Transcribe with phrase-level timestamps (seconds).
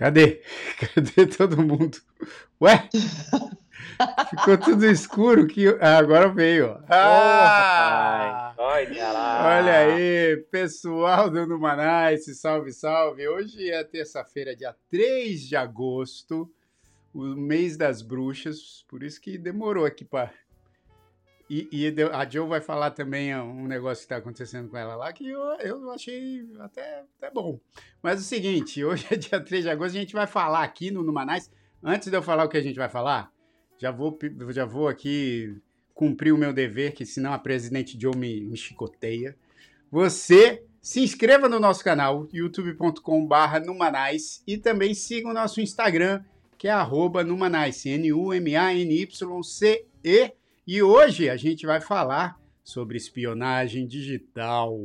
[0.00, 0.42] Cadê?
[0.94, 1.98] Cadê todo mundo?
[2.58, 2.88] Ué?
[4.30, 6.82] Ficou tudo escuro que ah, agora veio.
[6.88, 8.54] Ah!
[8.56, 13.26] Oh, olha aí, pessoal do Numanais, salve, salve.
[13.28, 16.50] Hoje é terça-feira, dia 3 de agosto,
[17.12, 20.32] o mês das bruxas, por isso que demorou aqui para
[21.50, 25.12] e, e, a Joe vai falar também um negócio que está acontecendo com ela lá
[25.12, 27.58] que eu, eu achei até, até bom.
[28.00, 30.92] Mas é o seguinte, hoje é dia 3 de agosto, a gente vai falar aqui
[30.92, 31.50] no Numanais.
[31.82, 33.32] Antes de eu falar o que a gente vai falar,
[33.80, 34.16] já vou,
[34.50, 35.56] já vou aqui
[35.94, 39.34] cumprir o meu dever, que senão a presidente Joe me, me chicoteia.
[39.90, 46.22] Você se inscreva no nosso canal, youtube.com.br Numanais, e também siga o nosso Instagram,
[46.58, 48.42] que é arroba Numanais, N-U-M-A-N-Y-C-E.
[50.66, 54.78] E hoje a gente vai falar sobre espionagem digital.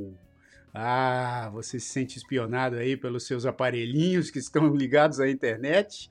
[0.73, 6.09] Ah, você se sente espionado aí pelos seus aparelhinhos que estão ligados à internet?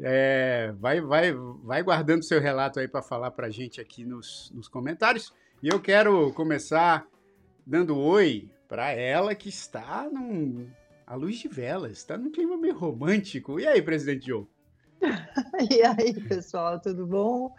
[0.00, 4.50] É, vai, vai, vai guardando seu relato aí para falar para a gente aqui nos,
[4.54, 5.32] nos comentários.
[5.62, 7.06] E eu quero começar
[7.66, 10.68] dando oi para ela que está num,
[11.06, 13.60] à luz de velas, está num clima meio romântico.
[13.60, 14.46] E aí, presidente Joe?
[15.70, 17.54] E aí, pessoal, tudo bom?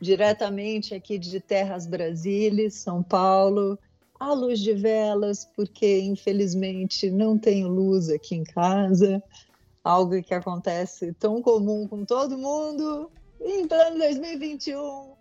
[0.00, 3.78] Diretamente aqui de Terras Brasília, São Paulo,
[4.18, 9.22] à luz de velas, porque infelizmente não tenho luz aqui em casa,
[9.82, 15.14] algo que acontece tão comum com todo mundo em plano 2021.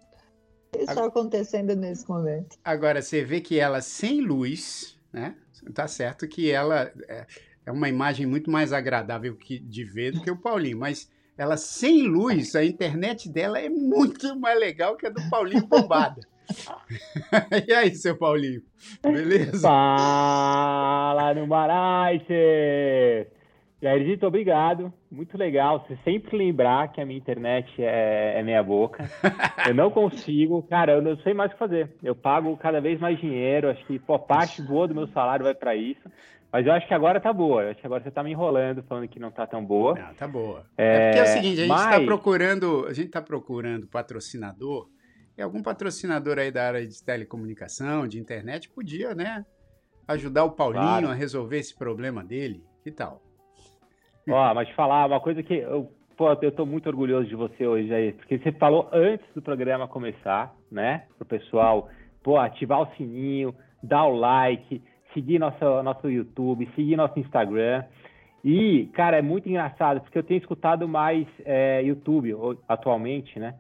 [0.78, 2.58] Está acontecendo nesse momento.
[2.64, 5.36] Agora, você vê que ela sem luz, né?
[5.74, 7.26] Tá certo que ela é,
[7.66, 12.04] é uma imagem muito mais agradável de ver do que o Paulinho, mas ela sem
[12.04, 16.22] luz, a internet dela é muito mais legal que a do Paulinho Bombada.
[17.68, 18.62] e aí, seu Paulinho?
[19.02, 19.62] Beleza?
[19.62, 23.39] Fala no Maraice!
[23.82, 24.92] Jairzito, obrigado.
[25.10, 25.86] Muito legal.
[25.88, 29.10] Você sempre lembrar que a minha internet é, é meia boca.
[29.66, 31.92] Eu não consigo, cara, eu não sei mais o que fazer.
[32.02, 35.54] Eu pago cada vez mais dinheiro, acho que pô, parte boa do meu salário vai
[35.54, 36.02] para isso.
[36.52, 37.64] Mas eu acho que agora tá boa.
[37.64, 39.94] Eu acho que agora você tá me enrolando falando que não tá tão boa.
[39.94, 40.66] Não, tá boa.
[40.78, 42.00] É, é porque é o seguinte, a gente tá mas...
[42.00, 44.90] tá procurando, a gente tá procurando patrocinador.
[45.38, 49.46] E algum patrocinador aí da área de telecomunicação, de internet, podia, né,
[50.08, 51.08] ajudar o Paulinho claro.
[51.10, 52.64] a resolver esse problema dele.
[52.84, 53.22] Que tal?
[54.34, 57.94] Ó, mas falar uma coisa que eu, pô, eu tô muito orgulhoso de você hoje
[57.94, 61.90] aí, porque você falou antes do programa começar, né, pro pessoal,
[62.24, 64.82] pô, ativar o sininho, dar o like,
[65.14, 67.84] seguir nosso, nosso YouTube, seguir nosso Instagram.
[68.44, 72.34] E, cara, é muito engraçado, porque eu tenho escutado mais é, YouTube
[72.68, 73.56] atualmente, né?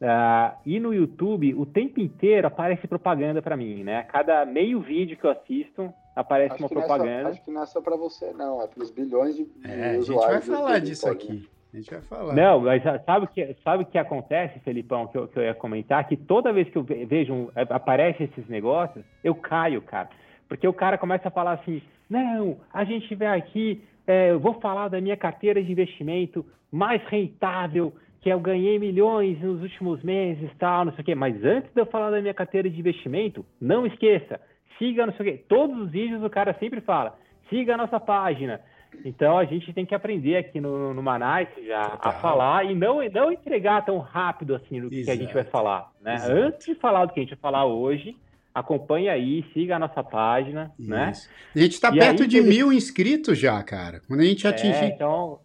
[0.00, 4.02] Uh, e no YouTube, o tempo inteiro aparece propaganda para mim, né?
[4.04, 7.04] Cada meio vídeo que eu assisto, aparece acho uma propaganda.
[7.04, 8.62] Nessa, acho que não é só para você, não.
[8.62, 10.08] É para os bilhões de, de é, usuários.
[10.08, 11.48] A gente vai falar disso aqui.
[11.72, 12.34] A gente vai falar.
[12.34, 16.08] Não, mas sabe o que, sabe que acontece, Felipão, que eu, que eu ia comentar?
[16.08, 20.08] Que toda vez que eu vejo, um, aparece esses negócios, eu caio, cara.
[20.48, 24.54] Porque o cara começa a falar assim: não, a gente vai aqui, é, eu vou
[24.54, 30.50] falar da minha carteira de investimento mais rentável, que eu ganhei milhões nos últimos meses,
[30.58, 31.14] tal, não sei o quê.
[31.14, 34.40] Mas antes de eu falar da minha carteira de investimento, não esqueça,
[34.78, 35.44] siga, não sei o quê.
[35.48, 38.60] Todos os vídeos o cara sempre fala: siga a nossa página.
[39.04, 43.00] Então a gente tem que aprender aqui no, no Manais já a falar e não,
[43.10, 45.92] não entregar tão rápido assim do que a gente vai falar.
[46.00, 46.16] Né?
[46.28, 48.16] Antes de falar do que a gente vai falar hoje,
[48.54, 51.10] acompanhe aí, siga a nossa página, né?
[51.10, 51.28] Isso.
[51.28, 51.34] né?
[51.54, 54.00] A gente está perto aí, de mil inscritos já, cara.
[54.08, 54.84] Quando a gente é, atingir...
[54.84, 55.40] É, então...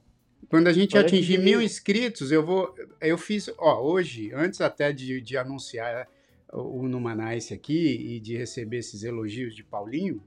[0.50, 2.74] Quando a gente atingir mil inscritos, eu vou...
[3.02, 3.54] Eu fiz...
[3.58, 6.08] Ó, hoje, antes até de, de anunciar
[6.52, 10.22] o Numanice aqui e de receber esses elogios de Paulinho,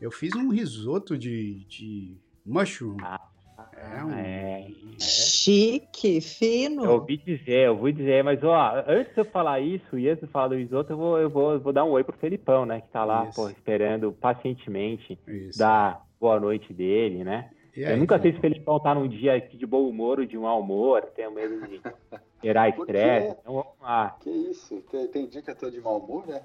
[0.00, 2.96] eu fiz um risoto de, de mushroom.
[3.02, 3.30] Ah.
[3.78, 4.10] É, um...
[4.10, 4.68] é,
[4.98, 6.84] Chique, fino.
[6.84, 10.26] Eu ouvi dizer, eu ouvi dizer, mas ó, antes de eu falar isso e antes
[10.26, 12.64] de falar do risoto, eu vou, eu vou, eu vou dar um oi pro Felipão,
[12.64, 12.80] né?
[12.80, 15.58] Que tá lá, pô, esperando pacientemente isso.
[15.58, 17.50] dar boa noite dele, né?
[17.84, 20.38] Aí, eu nunca sei se o Felipão tá num dia de bom humor ou de
[20.38, 21.80] mau humor, tenho medo de
[22.42, 23.36] gerar estresse.
[23.40, 24.16] Então vamos lá.
[24.20, 24.80] Que isso?
[24.90, 26.42] Tem, tem dia que eu tô de mau humor, né?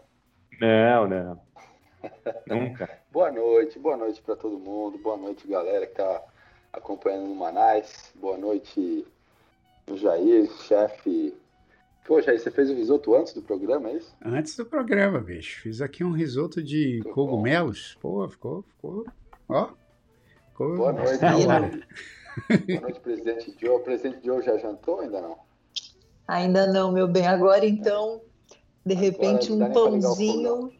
[0.60, 1.42] Não, não.
[2.48, 2.90] Nunca.
[3.12, 6.24] boa noite, boa noite para todo mundo, boa noite, galera que tá
[6.74, 8.12] acompanhando no Manais.
[8.16, 9.06] Boa noite,
[9.94, 11.34] Jair, chefe.
[12.06, 14.16] Pô, Jair, você fez o risoto antes do programa, é isso?
[14.24, 15.62] Antes do programa, bicho.
[15.62, 17.98] Fiz aqui um risoto de Muito cogumelos.
[18.02, 18.20] Bom.
[18.20, 19.06] Pô, ficou, ficou
[19.48, 19.70] Ó.
[20.58, 21.20] Boa noite.
[21.20, 23.70] Boa noite, presidente Joe.
[23.70, 25.38] O presidente Joe já jantou ou ainda não?
[26.28, 27.28] Ainda não, meu bem.
[27.28, 28.22] Agora então,
[28.86, 30.72] de repente, um pãozinho,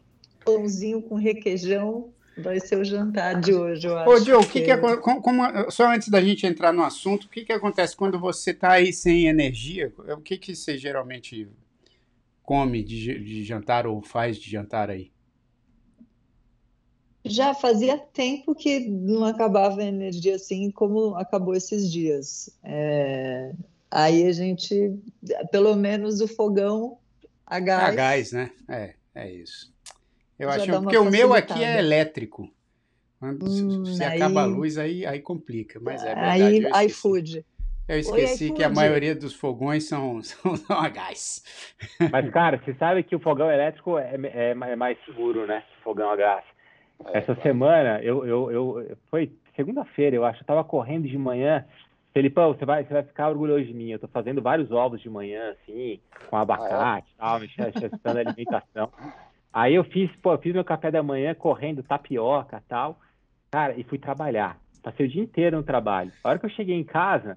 [0.44, 4.10] pãozinho com requeijão vai ser o jantar de hoje, eu acho.
[4.10, 4.62] Ô, Joe, que...
[4.62, 7.94] Que, que como, como, só antes da gente entrar no assunto, o que, que acontece
[7.94, 9.92] quando você está aí sem energia?
[10.16, 11.48] O que, que você geralmente
[12.42, 15.12] come de, de jantar ou faz de jantar aí?
[17.24, 22.50] Já fazia tempo que não acabava a energia assim como acabou esses dias.
[22.64, 23.52] É...
[23.90, 24.98] Aí a gente,
[25.50, 26.98] pelo menos o fogão
[27.46, 27.82] a gás.
[27.82, 28.50] A gás, né?
[28.68, 29.72] É, é isso.
[30.38, 32.50] Eu acho porque o meu aqui é elétrico.
[33.20, 34.16] Quando hum, se aí...
[34.16, 35.78] acaba a luz, aí, aí complica.
[35.78, 36.68] Mas é verdade.
[36.72, 37.44] Aí, iFood.
[37.86, 41.44] Eu esqueci Oi, que a maioria dos fogões são, são, são, a gás.
[42.10, 45.62] Mas, cara, você sabe que o fogão elétrico é, é, é mais seguro, né?
[45.84, 46.44] Fogão a gás.
[47.06, 51.64] É, Essa semana, eu, eu, eu foi segunda-feira, eu acho, eu tava correndo de manhã.
[52.12, 53.90] Felipão, você vai, você vai ficar orgulhoso de mim.
[53.90, 57.70] Eu tô fazendo vários ovos de manhã, assim, com abacate e ah, é?
[57.70, 58.90] tal, testando a alimentação.
[59.52, 62.98] Aí eu fiz, pô, eu fiz meu café da manhã correndo tapioca tal.
[63.50, 64.58] Cara, e fui trabalhar.
[64.82, 66.10] Passei o dia inteiro no trabalho.
[66.24, 67.36] A hora que eu cheguei em casa,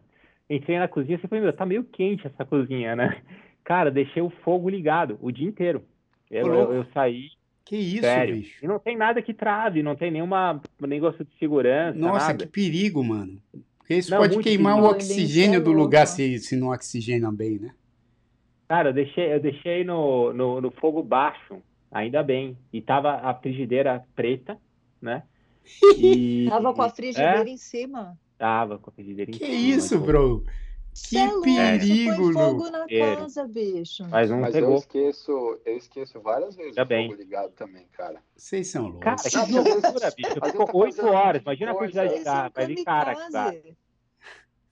[0.50, 3.22] entrei na cozinha, você falou, meu, tá meio quente essa cozinha, né?
[3.64, 5.84] Cara, deixei o fogo ligado o dia inteiro.
[6.30, 7.30] Eu, eu, eu saí.
[7.66, 8.36] Que isso, sério.
[8.36, 8.64] bicho?
[8.64, 11.98] E não tem nada que trave, não tem nenhuma negócio de segurança.
[11.98, 12.46] Nossa, nada.
[12.46, 13.42] que perigo, mano.
[13.80, 14.94] Porque isso não, pode queimar perigo.
[14.94, 17.74] o oxigênio do lugar se, se não oxigena bem, né?
[18.68, 21.58] Cara, eu deixei, eu deixei no, no, no fogo baixo,
[21.92, 22.56] ainda bem.
[22.72, 24.58] E tava a frigideira preta,
[25.02, 25.24] né?
[25.98, 28.16] E, tava com a frigideira é, em cima.
[28.38, 30.46] Tava com a frigideira Que isso, bro?
[30.96, 34.06] Que é perigo, fogo na casa, bicho.
[34.10, 34.72] Mas, não Mas pegou.
[34.72, 38.24] eu esqueço, eu esqueço várias vezes o fogo ligado também, cara.
[38.34, 39.02] Vocês são loucos.
[39.02, 40.34] Cara, que loucura, bicho.
[40.46, 41.42] Ficou oito horas.
[41.42, 42.50] Imagina a quantidade de cara.
[42.56, 43.76] Vai vir cara aqui,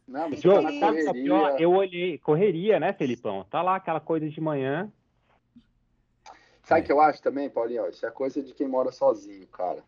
[0.07, 1.59] Não, mas João, sabe é pior?
[1.59, 3.45] Eu olhei, correria, né, Felipão?
[3.49, 4.89] Tá lá aquela coisa de manhã.
[6.63, 6.85] Sabe o é.
[6.85, 7.89] que eu acho também, Paulinho?
[7.89, 9.83] Isso é coisa de quem mora sozinho, cara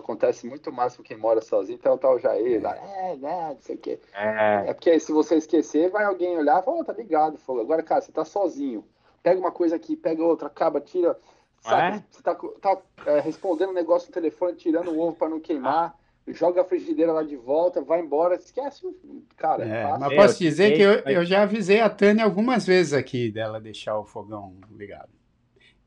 [0.00, 3.60] acontece muito mais com quem mora sozinho, então tá o Jair, lá, é, né, não
[3.60, 3.98] sei o quê.
[4.14, 4.64] É.
[4.68, 7.60] é porque se você esquecer, vai alguém olhar e falar, oh, tá ligado, fogo.
[7.60, 8.84] Agora, cara, você tá sozinho.
[9.22, 11.16] Pega uma coisa aqui, pega outra, acaba, tira.
[11.60, 12.04] Sabe, é?
[12.10, 15.96] Você tá, tá é, respondendo um negócio no telefone, tirando o ovo para não queimar.
[16.28, 18.86] Joga a frigideira lá de volta, vai embora, esquece,
[19.36, 19.64] cara.
[19.64, 23.60] É, mas posso dizer que eu, eu já avisei a Tânia algumas vezes aqui dela
[23.60, 25.10] deixar o fogão ligado.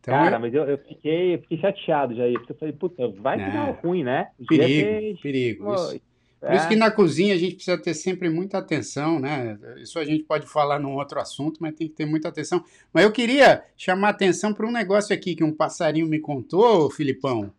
[0.06, 2.24] Então, Cara, mas eu, eu, fiquei, eu fiquei chateado já.
[2.34, 3.52] Porque eu falei, puta, vai é.
[3.52, 4.28] dar ruim, né?
[4.48, 5.18] Perigo, ter...
[5.19, 5.74] perigo.
[5.74, 6.02] Isso.
[6.40, 6.57] Por é.
[6.57, 9.57] isso que na cozinha a gente precisa ter sempre muita atenção, né?
[9.78, 12.63] Isso a gente pode falar num outro assunto, mas tem que ter muita atenção.
[12.94, 17.51] Mas eu queria chamar atenção para um negócio aqui que um passarinho me contou, Filipão,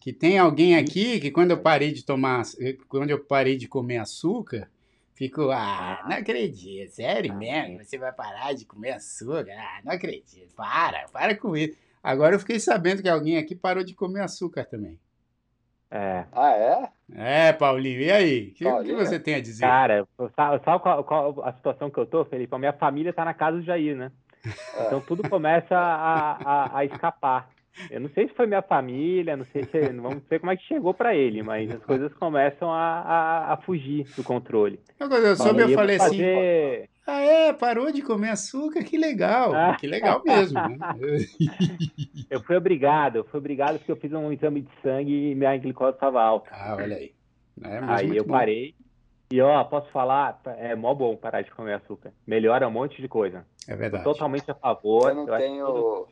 [0.00, 2.44] que tem alguém aqui que quando eu parei de tomar,
[2.88, 4.70] quando eu parei de comer açúcar,
[5.12, 7.84] ficou, ah, não acredito, sério mesmo?
[7.84, 9.52] Você vai parar de comer açúcar?
[9.52, 10.54] Ah, não acredito.
[10.56, 11.76] Para, para com isso.
[12.02, 14.98] Agora eu fiquei sabendo que alguém aqui parou de comer açúcar também.
[15.90, 16.24] É.
[16.32, 16.88] Ah, é?
[17.14, 18.54] É, Paulinho, e aí?
[18.60, 19.66] O que, você tem a dizer?
[19.66, 20.06] Cara,
[20.36, 22.54] sabe, sabe qual, qual, a situação que eu tô, Felipe?
[22.54, 24.12] A minha família tá na casa do Jair, né?
[24.76, 24.86] É.
[24.86, 27.50] Então tudo começa a, a, a, escapar.
[27.90, 29.80] Eu não sei se foi minha família, não sei se.
[29.92, 33.56] Vamos ver como é que chegou para ele, mas as coisas começam a, a, a
[33.58, 34.80] fugir do controle.
[34.96, 36.90] Quando eu soube, eu falei assim, fazer...
[37.10, 37.52] Ah, é?
[37.52, 38.84] Parou de comer açúcar?
[38.84, 39.52] Que legal!
[39.52, 39.76] Ah.
[39.76, 40.60] Que legal mesmo.
[40.60, 40.78] Né?
[42.30, 45.56] eu fui obrigado, eu fui obrigado porque eu fiz um exame de sangue e minha
[45.56, 46.48] glicose estava alta.
[46.52, 47.12] Ah, olha aí.
[47.64, 48.32] É, aí eu bom.
[48.32, 48.74] parei.
[49.32, 52.12] E ó, posso falar, é mó bom parar de comer açúcar.
[52.24, 53.44] Melhora um monte de coisa.
[53.66, 54.04] É verdade.
[54.04, 55.08] Tô totalmente a favor.
[55.08, 56.06] Eu não eu tenho,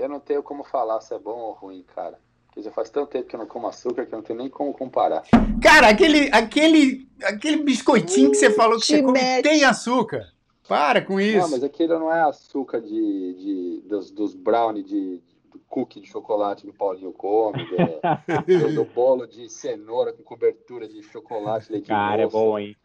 [0.00, 2.18] eu não tenho como falar se é bom ou ruim, cara.
[2.46, 4.48] Porque já faz tanto tempo que eu não como açúcar que eu não tenho nem
[4.48, 5.22] como comparar.
[5.62, 10.26] Cara, aquele, aquele, aquele biscoitinho que você falou que você come tem açúcar.
[10.70, 11.38] Para com isso.
[11.38, 16.06] Não, mas aquilo não é açúcar de, de, dos, dos brownie de, do cookie de
[16.06, 21.88] chocolate que o Paulinho come, do, do, bolo de cenoura com cobertura de chocolate leite
[21.88, 22.76] Cara, é bom, hein?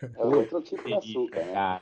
[0.00, 1.80] É outro tipo de açúcar, né?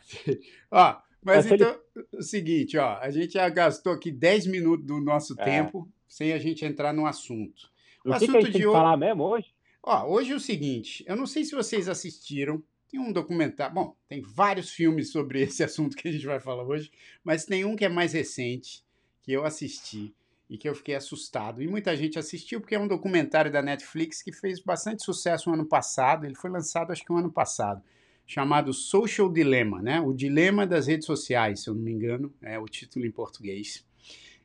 [0.71, 1.79] Ó, mas então,
[2.11, 5.45] o seguinte, ó, a gente já gastou aqui 10 minutos do nosso é.
[5.45, 7.71] tempo sem a gente entrar no assunto.
[8.03, 8.79] O, o que assunto que a gente de tem hoje...
[8.79, 9.55] falar mesmo hoje?
[9.83, 12.63] Ó, hoje é o seguinte, eu não sei se vocês assistiram,
[12.95, 16.63] tem um documentário, bom, tem vários filmes sobre esse assunto que a gente vai falar
[16.63, 16.93] hoje,
[17.25, 18.85] mas tem um que é mais recente,
[19.21, 20.15] que eu assisti
[20.49, 21.61] e que eu fiquei assustado.
[21.61, 25.57] E muita gente assistiu porque é um documentário da Netflix que fez bastante sucesso no
[25.57, 27.83] ano passado, ele foi lançado acho que um ano passado,
[28.25, 30.01] chamado Social Dilemma, né?
[30.01, 33.85] O dilema das redes sociais, se eu não me engano, é o título em português.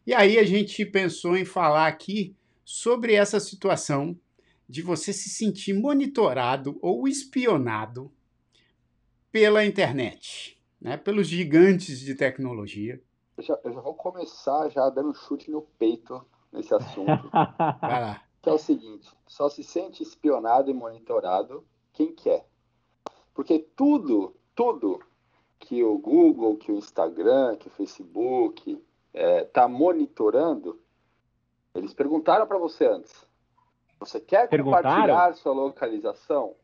[0.07, 4.17] E aí a gente pensou em falar aqui sobre essa situação
[4.67, 8.11] de você se sentir monitorado ou espionado
[9.31, 10.97] pela internet, né?
[10.97, 13.01] pelos gigantes de tecnologia.
[13.37, 17.29] Eu já, eu já vou começar já dando um chute no peito nesse assunto.
[17.81, 18.23] Vai lá.
[18.41, 22.47] Que é o seguinte: só se sente espionado e monitorado quem quer.
[23.33, 24.99] Porque tudo, tudo
[25.59, 28.81] que o Google, que o Instagram, que o Facebook está
[29.13, 30.81] é, tá monitorando,
[31.73, 33.27] eles perguntaram para você antes.
[33.99, 36.55] Você quer compartilhar sua localização?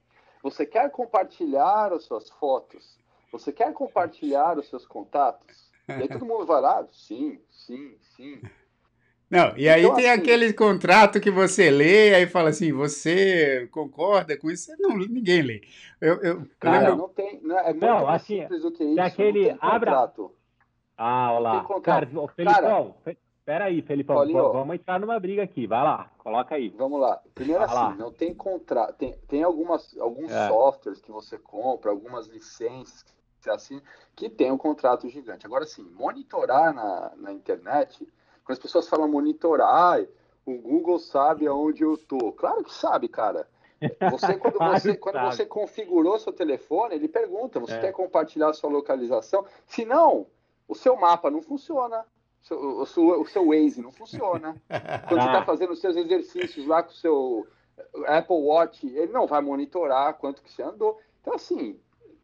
[0.45, 2.99] Você quer compartilhar as suas fotos?
[3.31, 5.71] Você quer compartilhar os seus contatos?
[5.89, 8.39] E aí todo mundo vai lá, sim, sim, sim.
[9.27, 13.67] Não, e aí então, tem assim, aquele contrato que você lê, aí fala assim, você
[13.71, 14.71] concorda com isso?
[14.77, 15.61] Não, ninguém lê.
[15.99, 19.01] Eu, eu, cara, não tem, não, é muito não, assim, simples do que isso.
[19.01, 20.31] Aquele, não tem contrato.
[20.95, 21.65] Ah, olha lá.
[21.81, 26.69] Cara, Felipão, cara, peraí, Felipão, Paulinho, vamos entrar numa briga aqui, vai lá, coloca aí.
[26.69, 27.21] Vamos lá.
[27.33, 27.95] Primeiro vai assim, lá.
[27.95, 30.47] não tem contrato, tem, tem algumas, alguns é.
[30.47, 33.83] softwares que você compra, algumas licenças que você assina,
[34.15, 35.45] que tem um contrato gigante.
[35.45, 38.05] Agora, assim, monitorar na, na internet
[38.45, 40.05] quando as pessoas falam monitorar,
[40.45, 42.31] o Google sabe aonde eu tô.
[42.31, 43.47] Claro que sabe, cara.
[44.11, 47.81] Você, quando, você, quando você configurou seu telefone, ele pergunta: você é.
[47.81, 49.43] quer compartilhar sua localização?
[49.65, 50.27] Se não,
[50.67, 52.05] o seu mapa não funciona.
[52.51, 54.55] O seu, o seu Waze não funciona.
[55.07, 55.45] Quando você está ah.
[55.45, 57.47] fazendo os seus exercícios lá com o seu
[58.05, 60.99] Apple Watch, ele não vai monitorar quanto que você andou.
[61.21, 61.79] Então, assim,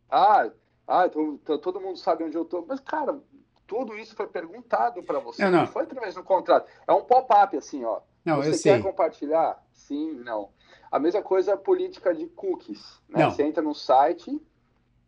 [0.09, 0.49] ah,
[0.87, 2.63] ah todo mundo sabe onde eu estou.
[2.67, 3.19] Mas, cara,
[3.65, 5.43] tudo isso foi perguntado para você.
[5.43, 5.59] Não, não.
[5.61, 6.69] não, foi através do contrato.
[6.87, 8.01] É um pop-up, assim, ó.
[8.23, 8.81] Não, você eu quer sei.
[8.81, 9.63] compartilhar?
[9.71, 10.49] Sim, não.
[10.91, 13.01] A mesma coisa a política de cookies.
[13.09, 13.25] Né?
[13.29, 14.39] Você entra no site,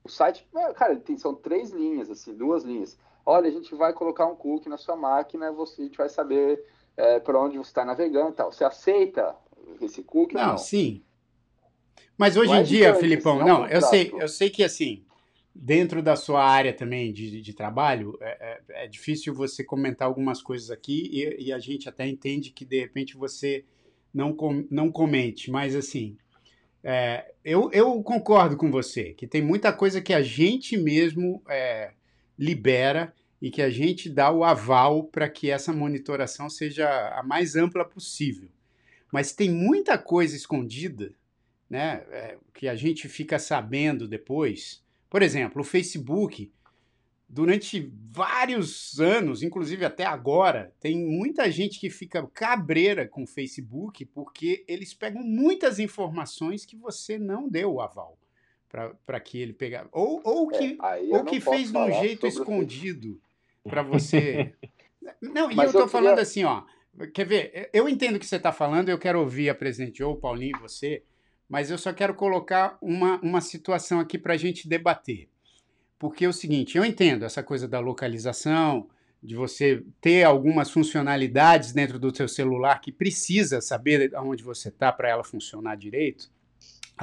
[0.03, 2.97] o site, cara, tem, são três linhas, assim, duas linhas.
[3.25, 6.63] Olha, a gente vai colocar um cookie na sua máquina, você, a gente vai saber
[6.97, 8.51] é, para onde você está navegando e tal.
[8.51, 9.35] Você aceita
[9.81, 10.35] esse cookie?
[10.35, 10.57] Não, não?
[10.57, 11.01] sim.
[12.17, 15.03] Mas hoje em dia, Filipão, não, eu sei, eu sei que assim,
[15.53, 20.41] dentro da sua área também de, de trabalho, é, é, é, difícil você comentar algumas
[20.41, 23.63] coisas aqui e, e, a gente até entende que de repente você
[24.13, 26.17] não, com, não comente, mas assim,
[26.83, 31.91] é, eu, eu concordo com você que tem muita coisa que a gente mesmo é,
[32.37, 37.55] libera e que a gente dá o aval para que essa monitoração seja a mais
[37.55, 38.49] ampla possível.
[39.11, 41.11] Mas tem muita coisa escondida,
[41.69, 46.51] né, é, que a gente fica sabendo depois por exemplo, o Facebook,
[47.29, 54.05] durante vários anos, inclusive até agora, tem muita gente que fica cabreira com o Facebook
[54.05, 58.17] porque eles pegam muitas informações que você não deu o aval
[59.05, 59.87] para que ele pegasse.
[59.91, 63.21] Ou, ou é, que, é, ou que fez de um jeito escondido
[63.63, 64.53] para você.
[65.21, 66.63] não, e Mas eu estou falando assim, ó.
[67.13, 67.69] Quer ver?
[67.73, 71.03] Eu entendo o que você está falando, eu quero ouvir a presidente ou Paulinho, você
[71.53, 75.29] mas eu só quero colocar uma, uma situação aqui para a gente debater.
[75.99, 78.89] Porque é o seguinte, eu entendo essa coisa da localização,
[79.21, 84.91] de você ter algumas funcionalidades dentro do seu celular que precisa saber onde você está
[84.91, 86.31] para ela funcionar direito.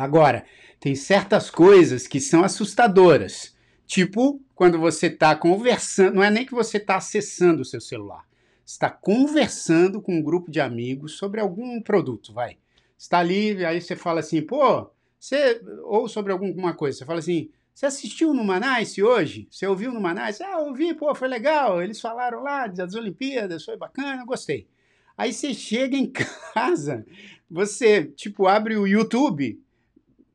[0.00, 0.44] Agora,
[0.78, 3.54] tem certas coisas que são assustadoras.
[3.86, 8.24] Tipo, quando você está conversando, não é nem que você está acessando o seu celular,
[8.64, 12.56] está conversando com um grupo de amigos sobre algum produto, vai
[13.00, 17.50] está ali, aí você fala assim, pô, você, ou sobre alguma coisa, você fala assim,
[17.74, 19.48] você assistiu no Manaus hoje?
[19.50, 20.38] Você ouviu no Manaus?
[20.42, 24.68] Ah, ouvi, pô, foi legal, eles falaram lá das Olimpíadas, foi bacana, gostei.
[25.16, 26.12] Aí você chega em
[26.52, 27.06] casa,
[27.50, 29.58] você, tipo, abre o YouTube,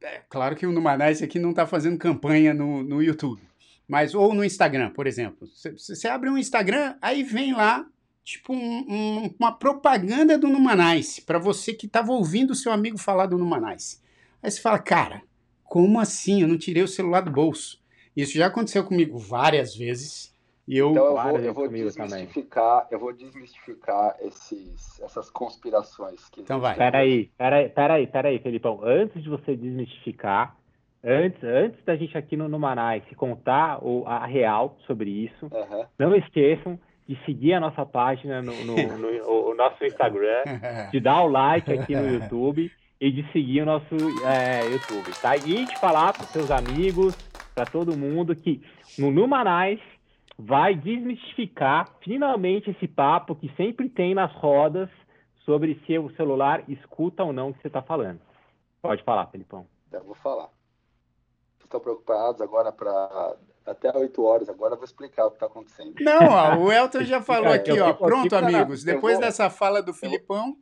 [0.05, 3.41] é, claro que o Numanais aqui não está fazendo campanha no, no YouTube,
[3.87, 5.47] mas ou no Instagram, por exemplo.
[5.47, 7.85] Você, abre um Instagram, aí vem lá
[8.23, 12.97] tipo um, um, uma propaganda do Numanice para você que estava ouvindo o seu amigo
[12.97, 13.99] falar do Numanice.
[14.41, 15.23] Aí você fala, cara,
[15.63, 16.41] como assim?
[16.41, 17.81] Eu não tirei o celular do bolso.
[18.15, 20.33] Isso já aconteceu comigo várias vezes.
[20.67, 22.87] E eu, então eu vou, eu vou desmistificar, também.
[22.91, 26.41] eu vou desmistificar esses, essas conspirações que.
[26.41, 26.75] Então vai.
[26.75, 28.79] Peraí, peraí, peraí, peraí, Felipão.
[28.83, 30.55] Antes de você desmistificar,
[31.03, 35.85] antes, antes da gente aqui no Numanais contar o, a real sobre isso, uhum.
[35.99, 40.43] não esqueçam de seguir a nossa página no, no, no, no nosso Instagram,
[40.91, 43.95] de dar o like aqui no YouTube e de seguir o nosso
[44.25, 45.37] é, YouTube, tá?
[45.37, 47.15] E de falar para seus amigos,
[47.53, 48.61] para todo mundo que
[48.97, 49.79] no Numanais
[50.37, 54.89] vai desmistificar finalmente esse papo que sempre tem nas rodas
[55.45, 58.19] sobre se o celular escuta ou não o que você está falando.
[58.81, 59.65] Pode falar, Felipão.
[59.91, 60.49] Eu vou falar.
[61.63, 64.49] Estão preocupados agora para até 8 horas.
[64.49, 65.95] Agora eu vou explicar o que está acontecendo.
[65.99, 67.93] Não, ó, o Elton já falou aqui, ó.
[67.93, 68.83] Pronto, amigos.
[68.83, 70.57] Depois dessa fala do Filipão,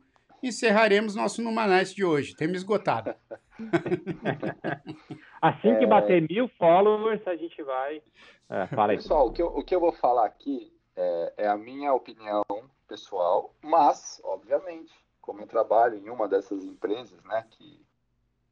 [0.48, 2.34] encerraremos nosso Numanais de hoje.
[2.36, 3.14] Temos esgotado.
[5.40, 5.86] assim que é...
[5.86, 8.02] bater mil followers, a gente vai.
[8.48, 8.98] É, fala aí.
[8.98, 12.44] Pessoal, o que, eu, o que eu vou falar aqui é, é a minha opinião
[12.86, 17.80] pessoal, mas, obviamente, como eu trabalho em uma dessas empresas, né, que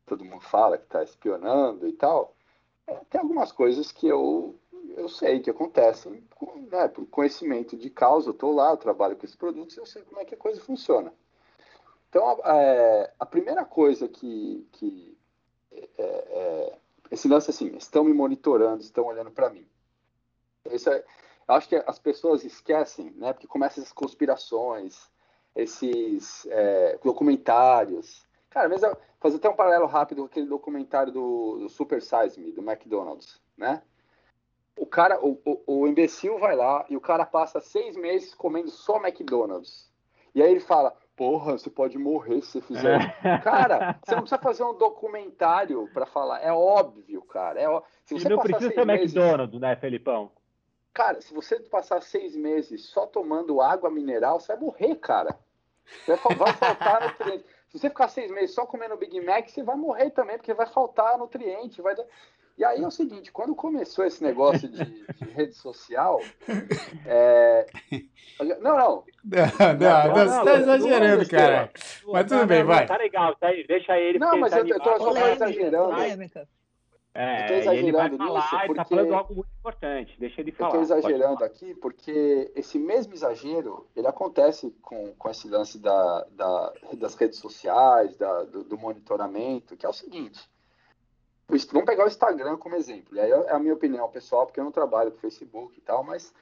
[0.06, 2.34] todo mundo fala que está espionando e tal,
[2.87, 4.58] é, tem algumas coisas que eu,
[4.96, 6.25] eu sei que acontecem
[6.70, 8.28] né, por conhecimento de causa.
[8.28, 10.61] Eu estou lá, eu trabalho com esses produtos, eu sei como é que a coisa
[10.61, 11.12] funciona.
[12.12, 15.16] Então, é, a primeira coisa que, que
[15.73, 16.78] é, é,
[17.11, 19.66] esse lance assim, estão me monitorando, estão olhando para mim.
[20.71, 21.02] Isso é,
[21.49, 23.33] acho que as pessoas esquecem, né?
[23.33, 25.11] Porque começam essas conspirações,
[25.57, 28.26] esses é, documentários.
[28.50, 32.52] Cara, mesmo fazer até um paralelo rápido com aquele documentário do, do, Super Size Me,
[32.52, 33.83] do McDonald's, né?
[34.76, 38.71] O cara, o, o, o, imbecil vai lá e o cara passa seis meses comendo
[38.71, 39.90] só McDonald's.
[40.35, 43.38] E aí ele fala, porra, você pode morrer se você fizer é.
[43.38, 46.41] Cara, você não precisa fazer um documentário para falar.
[46.41, 47.61] É óbvio, cara.
[47.61, 47.81] É ó...
[48.05, 49.14] Se você não precisa ser meses...
[49.14, 50.33] McDonald's, né, Felipão?
[50.93, 55.38] Cara, se você passar seis meses só tomando água mineral, você vai morrer, cara.
[56.09, 57.45] Vai, vai faltar nutriente.
[57.69, 60.67] Se você ficar seis meses só comendo Big Mac, você vai morrer também, porque vai
[60.67, 61.81] faltar nutriente.
[61.81, 61.95] Vai...
[62.56, 66.21] E aí é o seguinte, quando começou esse negócio de, de rede social,
[67.06, 67.66] é...
[68.61, 68.78] não, não.
[68.78, 71.71] Não, não, você está exagerando, cara.
[72.06, 72.87] Mas tudo bem, vai.
[72.87, 74.18] Tá legal, tá aí, deixa ele.
[74.18, 75.94] Não, mas tá eu, eu tô só exagerando.
[77.14, 80.76] É, ele vai falar, ele tá falando algo muito importante, deixa ele falar.
[80.76, 86.26] Eu estou exagerando aqui porque esse mesmo exagero, ele acontece com, com esse lance da,
[86.30, 90.40] da das redes sociais, da, do, do, monitoramento, que é o seguinte,
[91.71, 94.64] vamos pegar o Instagram como exemplo, e aí é a minha opinião pessoal, porque eu
[94.64, 96.32] não trabalho com Facebook e tal, mas,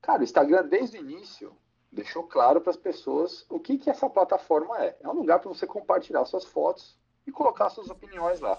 [0.00, 1.52] cara, o Instagram desde o início
[1.90, 4.96] deixou claro para as pessoas o que, que essa plataforma é.
[5.00, 6.96] É um lugar para você compartilhar suas fotos
[7.26, 8.58] e colocar suas opiniões lá.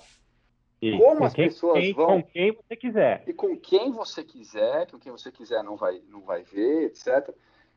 [0.81, 4.23] E como as quem, pessoas quem, vão com quem você quiser e com quem você
[4.23, 7.33] quiser, com quem você quiser não vai não vai ver, etc.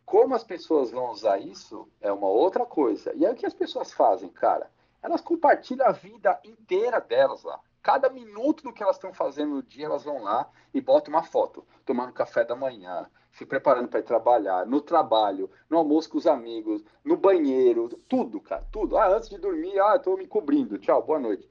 [0.06, 3.12] Como as pessoas vão usar isso é uma outra coisa.
[3.14, 4.70] E aí o que as pessoas fazem, cara?
[5.02, 7.60] Elas compartilham a vida inteira delas lá.
[7.84, 11.22] Cada minuto do que elas estão fazendo no dia, elas vão lá e botam uma
[11.22, 16.16] foto, tomando café da manhã, se preparando para ir trabalhar, no trabalho, no almoço com
[16.16, 18.96] os amigos, no banheiro, tudo, cara, tudo.
[18.96, 21.46] Ah, antes de dormir, ah, estou me cobrindo, tchau, boa noite.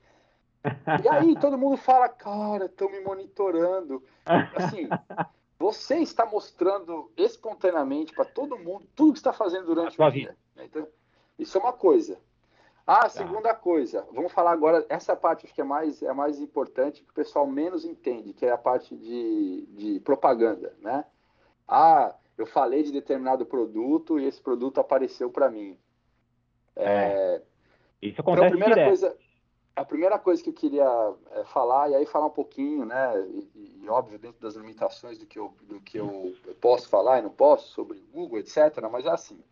[1.04, 4.04] E aí todo mundo fala, cara, estão me monitorando.
[4.26, 4.90] Assim,
[5.60, 10.36] você está mostrando espontaneamente para todo mundo tudo que está fazendo durante o dia.
[10.58, 10.88] Então,
[11.38, 12.20] isso é uma coisa.
[12.86, 13.10] Ah, a tá.
[13.10, 17.10] segunda coisa, vamos falar agora, essa parte acho que é mais, é mais importante, que
[17.10, 21.06] o pessoal menos entende, que é a parte de, de propaganda, né?
[21.66, 25.78] Ah, eu falei de determinado produto e esse produto apareceu para mim.
[26.76, 27.42] É,
[28.02, 28.88] isso então, acontece então, a primeira direto.
[28.88, 29.18] coisa
[29.76, 33.82] a primeira coisa que eu queria é, falar, e aí falar um pouquinho, né, e,
[33.82, 37.32] e, óbvio, dentro das limitações do que, eu, do que eu posso falar e não
[37.32, 39.44] posso, sobre Google, etc., mas é assim,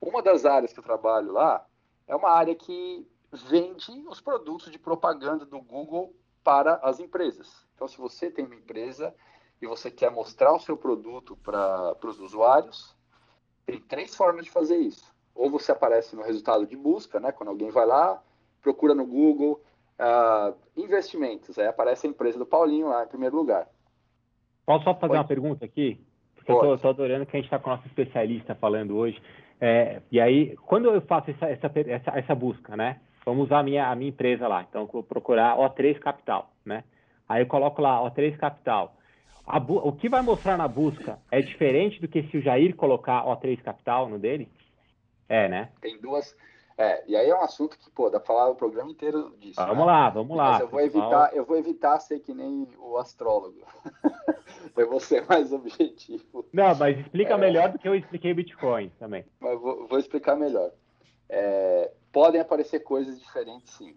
[0.00, 1.66] uma das áreas que eu trabalho lá
[2.10, 7.64] é uma área que vende os produtos de propaganda do Google para as empresas.
[7.74, 9.14] Então, se você tem uma empresa
[9.62, 12.96] e você quer mostrar o seu produto para os usuários,
[13.64, 15.14] tem três formas de fazer isso.
[15.32, 18.20] Ou você aparece no resultado de busca, né, quando alguém vai lá,
[18.60, 19.62] procura no Google,
[20.00, 23.68] uh, investimentos, aí aparece a empresa do Paulinho lá em primeiro lugar.
[24.66, 26.04] Posso só fazer uma pergunta aqui?
[26.34, 26.66] Porque Pode.
[26.66, 29.22] eu estou adorando que a gente está com o nosso especialista falando hoje.
[29.60, 32.98] É, e aí, quando eu faço essa, essa, essa, essa, busca, né?
[33.26, 34.64] Vamos usar a minha, a minha empresa lá.
[34.68, 36.82] Então, vou procurar O3 Capital, né?
[37.28, 38.96] Aí eu coloco lá O3 Capital.
[39.46, 43.60] o que vai mostrar na busca é diferente do que se o Jair colocar O3
[43.60, 44.48] Capital no dele?
[45.28, 45.68] É, né?
[45.80, 46.34] Tem duas,
[46.80, 49.60] é, e aí é um assunto que, pô, dá pra falar o programa inteiro disso.
[49.60, 49.84] Vamos né?
[49.84, 50.52] lá, vamos lá.
[50.52, 53.60] Mas eu vou evitar, eu vou evitar ser que nem o astrólogo.
[54.74, 56.46] eu vou ser mais objetivo.
[56.50, 57.36] Não, mas explica é...
[57.36, 59.26] melhor do que eu expliquei Bitcoin também.
[59.38, 60.72] Mas vou, vou explicar melhor.
[61.28, 63.92] É, podem aparecer coisas diferentes, sim.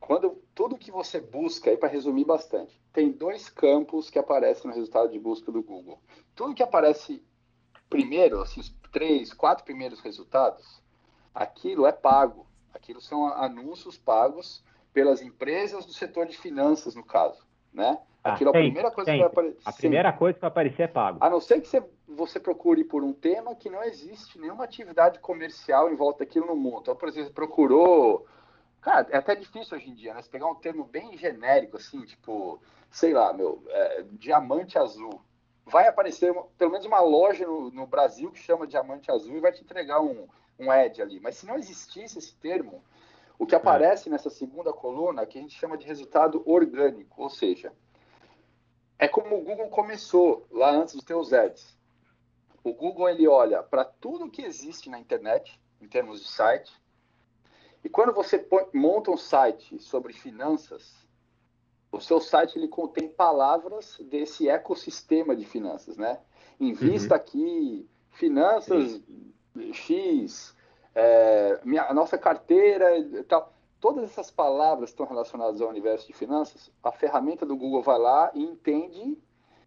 [0.00, 4.74] Quando tudo que você busca, aí para resumir bastante, tem dois campos que aparecem no
[4.74, 6.00] resultado de busca do Google.
[6.34, 7.22] Tudo que aparece
[7.90, 10.82] primeiro, assim, os três, quatro primeiros resultados,
[11.34, 12.46] aquilo é pago.
[12.74, 17.98] Aquilo são anúncios pagos pelas empresas do setor de finanças, no caso, né?
[18.24, 19.60] Ah, aquilo é a primeira coisa que vai aparecer.
[19.64, 21.18] A primeira coisa que vai aparecer é pago.
[21.20, 25.18] A não ser que você, você procure por um tema que não existe nenhuma atividade
[25.18, 26.80] comercial em volta daquilo no mundo.
[26.82, 28.26] Então, por exemplo, procurou.
[28.80, 30.22] Cara, é até difícil hoje em dia, né?
[30.22, 35.20] Você pegar um termo bem genérico, assim, tipo, sei lá, meu, é, diamante azul.
[35.64, 39.52] Vai aparecer pelo menos uma loja no, no Brasil que chama diamante azul e vai
[39.52, 40.28] te entregar um,
[40.62, 41.20] um ad ali.
[41.20, 42.82] Mas se não existisse esse termo,
[43.38, 47.72] o que aparece nessa segunda coluna, que a gente chama de resultado orgânico, ou seja,
[48.98, 51.76] é como o Google começou lá antes dos teus ads.
[52.62, 56.72] O Google ele olha para tudo que existe na internet, em termos de site,
[57.84, 60.94] e quando você monta um site sobre finanças,
[61.90, 66.20] o seu site ele contém palavras desse ecossistema de finanças, né?
[66.60, 67.20] Invista uhum.
[67.20, 69.31] aqui, finanças Sim.
[69.72, 70.54] X,
[70.94, 73.52] é, minha, a nossa carteira e tal.
[73.80, 76.70] Todas essas palavras estão relacionadas ao universo de finanças.
[76.82, 79.18] A ferramenta do Google vai lá e entende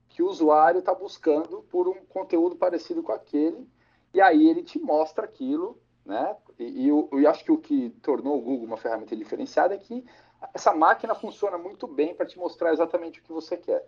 [0.08, 3.68] que o usuário está buscando por um conteúdo parecido com aquele,
[4.14, 6.38] e aí ele te mostra aquilo, né?
[6.58, 9.78] E, e eu, eu acho que o que tornou o Google uma ferramenta diferenciada é
[9.78, 10.06] que
[10.54, 13.86] essa máquina funciona muito bem para te mostrar exatamente o que você quer.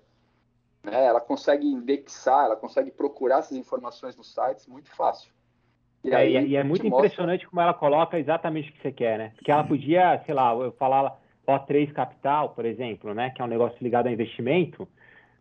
[0.84, 1.06] Né?
[1.06, 5.32] Ela consegue indexar, ela consegue procurar essas informações nos sites muito fácil.
[6.08, 7.50] E, é, e é muito impressionante mostra...
[7.50, 9.32] como ela coloca exatamente o que você quer, né?
[9.36, 13.30] Porque ela podia, sei lá, eu falar O3 Capital, por exemplo, né?
[13.32, 14.88] Que é um negócio ligado a investimento,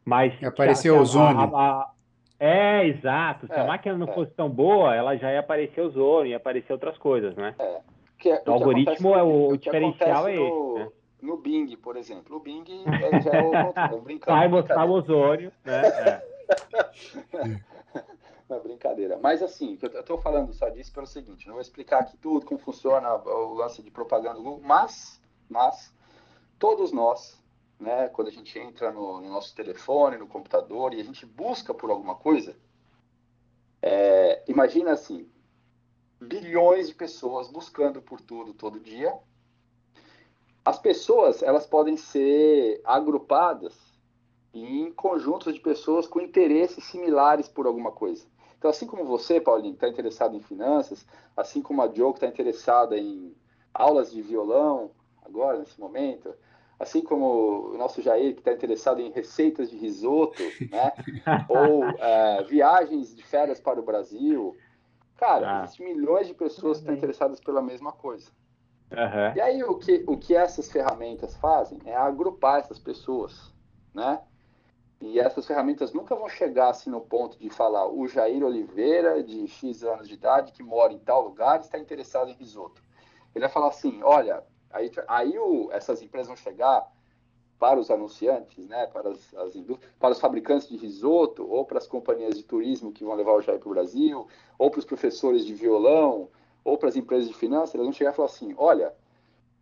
[0.05, 0.33] mas...
[0.43, 1.55] Apareceu o ozônio.
[1.55, 1.91] A, a,
[2.39, 3.47] é, exato.
[3.47, 4.13] Se é, a máquina não é.
[4.15, 7.55] fosse tão boa, ela já ia aparecer ozônio, ia aparecer outras coisas, né?
[7.59, 7.81] É.
[8.19, 10.89] Que, é, o, o algoritmo, é o, o diferencial é esse, né?
[11.23, 12.37] No Bing, por exemplo.
[12.37, 14.01] O Bing é, já é o...
[14.03, 15.83] brincando, Vai mostrar o ozônio, né?
[18.49, 19.19] Não, brincadeira.
[19.21, 22.61] Mas assim, eu estou falando só disso pelo seguinte, não vou explicar aqui tudo, como
[22.61, 25.93] funciona o lance de propaganda do Google, mas, mas
[26.59, 27.43] todos nós,
[27.79, 31.75] né, quando a gente entra no, no nosso telefone, no computador e a gente busca
[31.75, 32.57] por alguma coisa,
[33.83, 35.29] é, imagina assim,
[36.21, 39.13] bilhões de pessoas buscando por tudo todo dia.
[40.65, 43.75] As pessoas, elas podem ser agrupadas
[44.53, 48.27] em conjuntos de pessoas com interesses similares por alguma coisa.
[48.59, 52.27] Então, assim como você, Paulinho, está interessado em finanças, assim como a Joe, que está
[52.27, 53.35] interessada em
[53.73, 54.91] aulas de violão,
[55.25, 56.35] agora, nesse momento,
[56.79, 60.93] assim como o nosso Jair, que está interessado em receitas de risoto, né?
[61.49, 64.57] ou é, viagens de férias para o Brasil.
[65.17, 65.65] Cara, ah.
[65.65, 68.31] existem milhões de pessoas que estão interessadas pela mesma coisa.
[68.91, 69.37] Uhum.
[69.37, 73.53] E aí, o que, o que essas ferramentas fazem é agrupar essas pessoas,
[73.93, 74.21] né?
[75.01, 79.47] E essas ferramentas nunca vão chegar assim no ponto de falar o Jair Oliveira, de
[79.47, 82.83] X anos de idade, que mora em tal lugar, está interessado em risoto.
[83.35, 86.91] Ele vai falar assim, olha, aí, aí o, essas empresas vão chegar
[87.59, 89.55] para os anunciantes, né, para, as, as
[89.99, 93.43] para os fabricantes de risoto, ou para as companhias de turismo que vão levar o
[93.43, 94.27] Jair para o Brasil,
[94.59, 96.29] ou para os professores de violão,
[96.65, 98.95] ou para as empresas de finanças, eles vão chegar e falar assim, olha,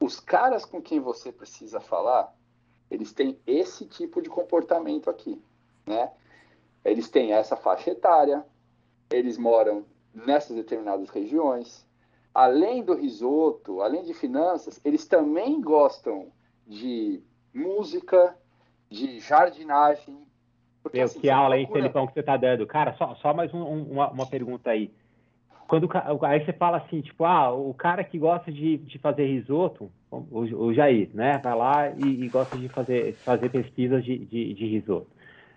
[0.01, 2.33] os caras com quem você precisa falar
[2.95, 5.41] eles têm esse tipo de comportamento aqui,
[5.87, 6.11] né?
[6.85, 8.45] Eles têm essa faixa etária,
[9.11, 11.87] eles moram nessas determinadas regiões.
[12.33, 16.33] Além do risoto, além de finanças, eles também gostam
[16.67, 18.37] de música,
[18.91, 20.27] de jardinagem.
[20.83, 22.67] Porque, Meu, assim, que aula, hein, Felipão, que você está dando.
[22.67, 24.93] Cara, só, só mais um, uma, uma pergunta aí.
[25.67, 25.89] Quando,
[26.23, 30.41] aí você fala assim, tipo, ah, o cara que gosta de, de fazer risoto, o,
[30.41, 31.41] o Jair, né?
[31.43, 35.07] Vai lá e, e gosta de fazer, fazer pesquisas de, de, de risoto.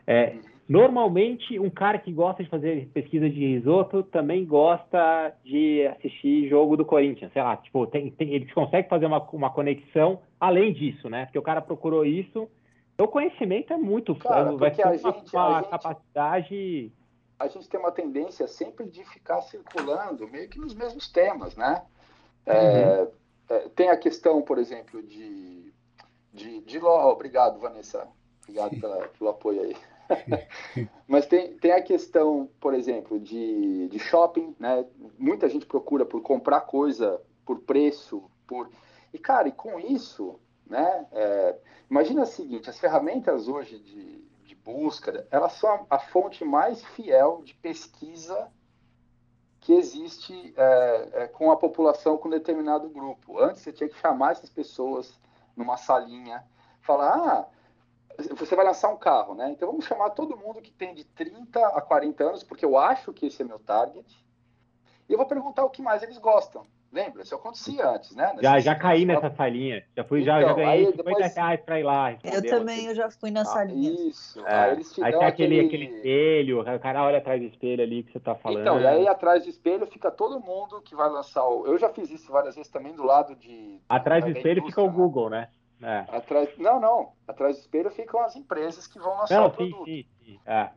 [0.05, 0.35] É,
[0.67, 6.77] normalmente, um cara que gosta de fazer pesquisa de risoto também gosta de assistir jogo
[6.77, 7.31] do Corinthians.
[7.33, 11.25] Sei lá, tipo, tem, tem, eles conseguem fazer uma, uma conexão além disso, né?
[11.25, 12.47] Porque o cara procurou isso.
[12.97, 14.15] O conhecimento é muito...
[14.15, 15.69] Cara, vai ter uma, gente, uma gente...
[15.69, 16.91] capacidade
[17.39, 21.84] a gente tem uma tendência sempre de ficar circulando meio que nos mesmos temas, né?
[22.45, 23.12] É, uhum.
[23.50, 25.73] é, tem a questão, por exemplo, de,
[26.34, 28.08] de, de oh, obrigado, Vanessa,
[28.43, 29.78] obrigado pela, pelo apoio aí.
[31.08, 34.86] Mas tem, tem a questão, por exemplo, de, de shopping, né?
[35.17, 38.69] Muita gente procura por comprar coisa por preço, por
[39.13, 41.08] e cara, e com isso, né?
[41.12, 41.56] É,
[41.89, 44.26] imagina o seguinte: as ferramentas hoje de,
[44.67, 48.51] busca, elas são a fonte mais fiel de pesquisa
[49.62, 53.39] que existe é, é, com a população com determinado grupo.
[53.39, 55.17] Antes você tinha que chamar essas pessoas
[55.56, 56.45] numa salinha,
[56.82, 57.47] falar, ah,
[58.36, 59.51] você vai lançar um carro, né?
[59.51, 63.13] Então vamos chamar todo mundo que tem de 30 a 40 anos, porque eu acho
[63.13, 64.25] que esse é meu target,
[65.08, 66.67] e eu vou perguntar o que mais eles gostam.
[66.91, 67.21] Lembra?
[67.21, 68.34] Isso acontecia antes, né?
[68.41, 69.84] já, já caí nessa salinha.
[69.95, 71.36] Já fui, então, já, já ganhei 50 depois...
[71.36, 72.12] reais pra ir lá.
[72.23, 73.91] Eu também, eu já fui nessa ah, linha.
[74.10, 74.45] Isso.
[74.45, 74.56] É.
[74.56, 78.12] Aí, eles aí tem aquele, aquele espelho, o cara olha atrás do espelho ali que
[78.13, 78.62] você tá falando.
[78.62, 81.65] Então, e aí atrás do espelho fica todo mundo que vai lançar o...
[81.65, 83.80] Eu já fiz isso várias vezes também do lado de...
[83.89, 85.50] Atrás do espelho fica o Google, né?
[85.82, 86.06] É.
[86.08, 86.50] Atrás...
[86.58, 87.12] Não, não.
[87.28, 89.86] Atrás do espelho ficam as empresas que vão lançar não, o produto.
[89.86, 90.39] Sim, sim, sim.
[90.45, 90.69] É.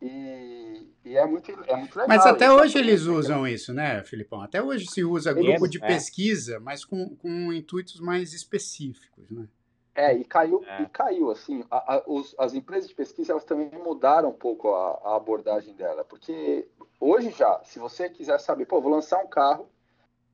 [0.00, 2.08] E, e, é, muito, é muito legal.
[2.08, 4.42] Mas até hoje eles usam isso, né, Filipão?
[4.42, 5.86] Até hoje se usa grupo de é.
[5.86, 9.48] pesquisa, mas com, com intuitos mais específicos, né?
[9.94, 10.82] É, e caiu, é.
[10.82, 14.74] e caiu assim, a, a, os, as empresas de pesquisa elas também mudaram um pouco
[14.74, 16.68] a, a, abordagem dela, porque
[17.00, 19.70] hoje já, se você quiser saber, pô, vou lançar um carro,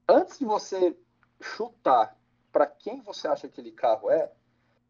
[0.08, 0.96] antes de você
[1.40, 2.16] chutar
[2.50, 4.32] para quem você acha que aquele carro é,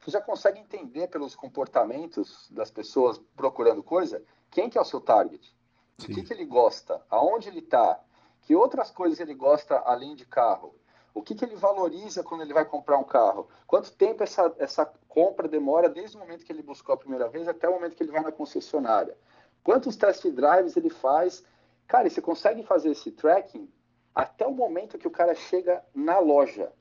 [0.00, 5.00] você já consegue entender pelos comportamentos das pessoas procurando coisa, quem que é o seu
[5.00, 5.56] target,
[5.98, 7.98] o que, que ele gosta, aonde ele está,
[8.42, 10.74] que outras coisas ele gosta além de carro,
[11.14, 13.48] o que, que ele valoriza quando ele vai comprar um carro?
[13.66, 17.48] Quanto tempo essa, essa compra demora desde o momento que ele buscou a primeira vez
[17.48, 19.16] até o momento que ele vai na concessionária?
[19.64, 21.44] Quantos test drives ele faz?
[21.86, 23.70] Cara, e você consegue fazer esse tracking
[24.14, 26.72] até o momento que o cara chega na loja.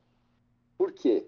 [0.78, 1.28] Por quê?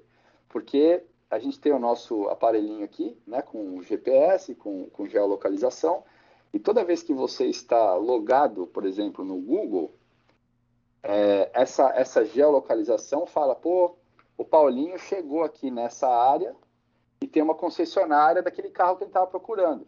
[0.49, 6.03] Porque a gente tem o nosso aparelhinho aqui, né, com GPS, com, com geolocalização,
[6.53, 9.95] e toda vez que você está logado, por exemplo, no Google,
[11.01, 13.97] é, essa, essa geolocalização fala, pô,
[14.37, 16.55] o Paulinho chegou aqui nessa área
[17.19, 19.87] e tem uma concessionária daquele carro que ele estava procurando.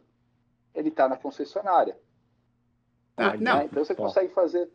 [0.73, 1.97] Ele está na concessionária.
[3.15, 3.37] Ah, né?
[3.39, 3.61] não.
[3.61, 4.69] Então você consegue fazer.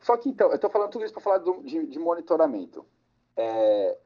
[0.00, 2.84] Só que então, eu estou falando tudo isso para falar do, de, de, monitoramento.
[3.36, 3.96] É,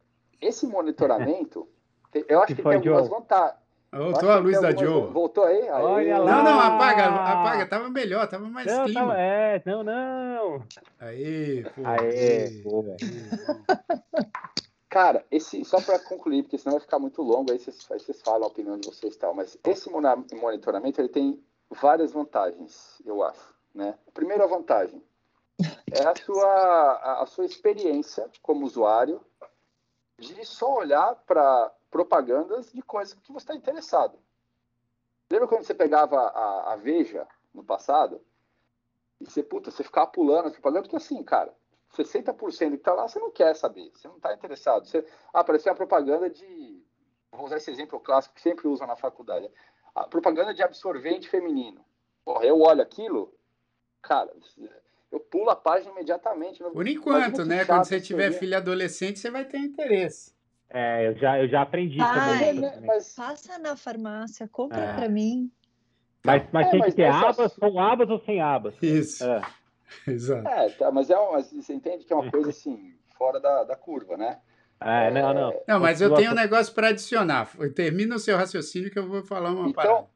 [0.41, 1.67] esse monitoramento,
[2.29, 3.62] eu acho que, que tem algumas vantagens.
[3.93, 5.13] Voltou a luz da Joe.
[5.13, 5.69] Voltou aí?
[5.69, 5.71] aí?
[5.71, 6.43] Olha não, lá.
[6.43, 7.67] não, apaga, apaga.
[7.67, 9.01] Tava melhor, tava mais não, clima.
[9.01, 10.63] Tava, é, não, não.
[10.99, 11.83] Aí, pô.
[11.85, 12.85] Aê, pô.
[14.89, 18.21] Cara, esse, só para concluir, porque senão vai ficar muito longo, aí vocês, aí vocês
[18.23, 23.23] falam a opinião de vocês e tal, mas esse monitoramento ele tem várias vantagens, eu
[23.23, 23.55] acho.
[23.75, 23.95] Né?
[24.07, 25.03] A primeira vantagem
[25.91, 29.21] é a sua, a, a sua experiência como usuário
[30.19, 34.19] de só olhar para propagandas de coisas que você está interessado.
[35.31, 38.21] Lembra quando você pegava a, a, Veja no passado?
[39.21, 41.55] E você, puta, você ficava pulando as propagandas, porque assim, cara,
[41.95, 44.87] 60% que está lá você não quer saber, você não está interessado.
[44.87, 46.83] Você, ah, apareceu uma propaganda de.
[47.31, 49.51] Vou usar esse exemplo clássico que sempre usa na faculdade.
[49.95, 51.85] A propaganda de absorvente feminino.
[52.25, 53.35] Porra, eu olho aquilo,
[54.01, 54.33] cara,
[55.11, 56.63] eu pulo a página imediatamente.
[56.63, 57.67] Por enquanto, né?
[57.67, 60.35] Quando você tiver filho adolescente, você vai ter interesse.
[60.75, 62.81] É, eu já, eu já aprendi Pai, também.
[62.87, 64.95] Mas, Passa na farmácia, compra É.
[64.95, 65.51] pra mim.
[66.25, 68.75] Mas, mas É, tem mas que ter abas, com abas ou sem abas?
[68.83, 69.43] Isso, É.
[70.09, 70.49] exato.
[70.49, 73.77] é, tá, mas é um, você entende que é uma coisa assim, fora da, da
[73.77, 74.41] curva, né?
[74.81, 75.63] É, não, não.
[75.69, 77.51] Não, mas eu tenho um negócio para adicionar.
[77.75, 80.07] Termina o seu raciocínio que eu vou falar uma Então, parada.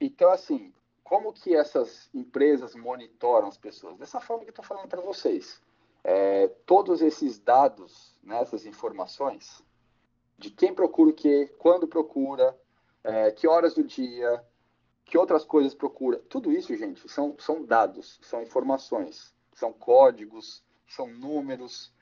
[0.00, 0.72] então, assim,
[1.02, 3.96] como que essas empresas monitoram as pessoas?
[3.98, 5.60] Dessa forma que eu estou falando para vocês.
[6.04, 9.62] É, todos esses dados, né, essas informações,
[10.42, 12.58] de quem procura o quê, quando procura,
[13.04, 14.44] é, que horas do dia,
[15.04, 21.06] que outras coisas procura, tudo isso, gente, são, são dados, são informações, são códigos, são
[21.06, 21.92] números.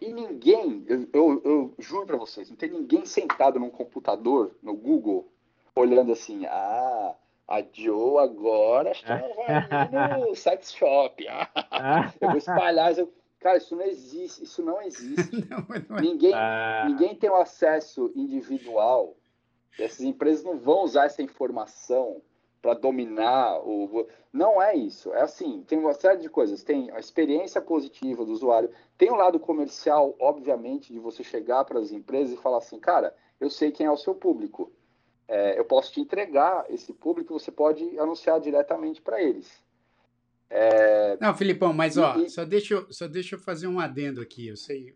[0.00, 4.74] E ninguém, eu, eu, eu juro para vocês, não tem ninguém sentado num computador, no
[4.74, 5.30] Google,
[5.74, 7.14] olhando assim, ah,
[7.46, 11.26] a Joe agora acho que ela vai ir no sex shop.
[11.28, 12.92] Ah, eu vou espalhar.
[13.40, 14.42] Cara, isso não existe.
[14.42, 15.36] Isso não existe.
[15.48, 16.00] Não, não é.
[16.00, 19.16] Ninguém, Ah, ninguém tem o acesso individual.
[19.78, 22.20] Essas empresas não vão usar essa informação
[22.60, 24.08] para dominar o.
[24.32, 25.12] Não é isso.
[25.14, 26.64] É assim, tem uma série de coisas.
[26.64, 28.70] Tem a experiência positiva do usuário.
[28.96, 33.14] Tem o lado comercial, obviamente, de você chegar para as empresas e falar assim, cara,
[33.38, 34.72] eu sei quem é o seu público.
[35.28, 39.62] É, eu posso te entregar esse público, você pode anunciar diretamente para eles.
[41.20, 44.46] Não, Filipão, mas ó, e- só deixa, eu, só deixa eu fazer um adendo aqui.
[44.48, 44.94] Eu sei,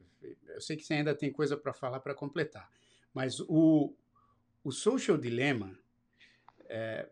[0.54, 2.70] eu sei que você ainda tem coisa para falar para completar.
[3.12, 3.94] Mas o,
[4.64, 5.78] o Social Dilemma,
[6.68, 7.08] é,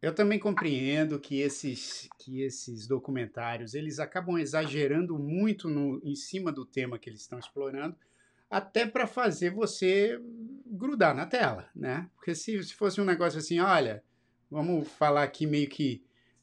[0.00, 6.50] eu também compreendo que esses, que esses documentários eles acabam exagerando muito no, em cima
[6.50, 7.94] do tema que eles estão explorando,
[8.50, 10.20] até para fazer você
[10.66, 12.08] grudar na tela, né?
[12.16, 14.02] Porque se, se fosse um negócio assim, olha,
[14.50, 16.02] vamos falar aqui meio que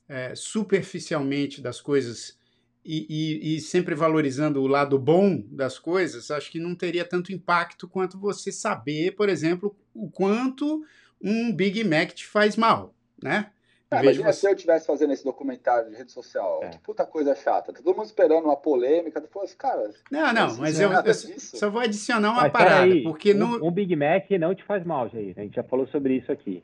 [0.09, 2.37] é, superficialmente das coisas
[2.83, 7.31] e, e- e sempre valorizando o lado bom das coisas, acho que não teria tanto
[7.31, 10.83] impacto quanto você saber, por exemplo, o quanto
[11.21, 13.51] um Big Mac te faz mal, né?
[13.91, 16.59] Ah, imagina você- se eu estivesse fazendo esse documentário de rede social.
[16.63, 16.69] É.
[16.69, 17.73] Que puta coisa chata.
[17.73, 19.19] Tá todo mundo esperando uma polêmica.
[19.19, 19.89] Depois, cara.
[20.11, 23.37] Não, não, Não mas eu, eu só vou adicionar uma mas parada, peraí, porque um,
[23.37, 25.33] no, um Big Mac não te faz mal, Jair.
[25.35, 26.63] A gente já falou sobre isso aqui.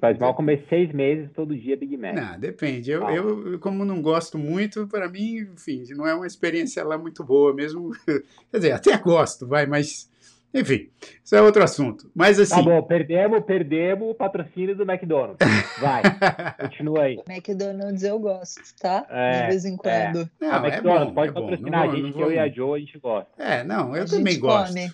[0.00, 2.14] Faz mal comer seis meses todo dia Big Mac.
[2.14, 2.90] Não, depende.
[2.90, 3.12] Eu, Ah.
[3.14, 7.52] eu, como não gosto muito, para mim, enfim, não é uma experiência lá muito boa
[7.52, 7.90] mesmo.
[8.50, 10.08] Quer dizer, até gosto, vai, mas
[10.54, 10.88] Enfim,
[11.22, 12.10] isso é outro assunto.
[12.14, 12.54] Mas assim.
[12.54, 15.36] Tá bom, perdemos, perdemos o patrocínio do McDonald's.
[15.78, 16.00] Vai,
[16.58, 17.20] continua aí.
[17.28, 19.04] McDonald's eu gosto, tá?
[19.10, 19.76] É, De vez em é.
[19.76, 20.20] quando.
[20.40, 20.46] É.
[20.46, 21.92] Não, ah, McDonald's, bom, pode é patrocinar bom.
[21.92, 23.30] a gente, que eu e a Joe, a gente gosta.
[23.36, 24.72] É, não, eu a também gosto.
[24.74, 24.90] Come.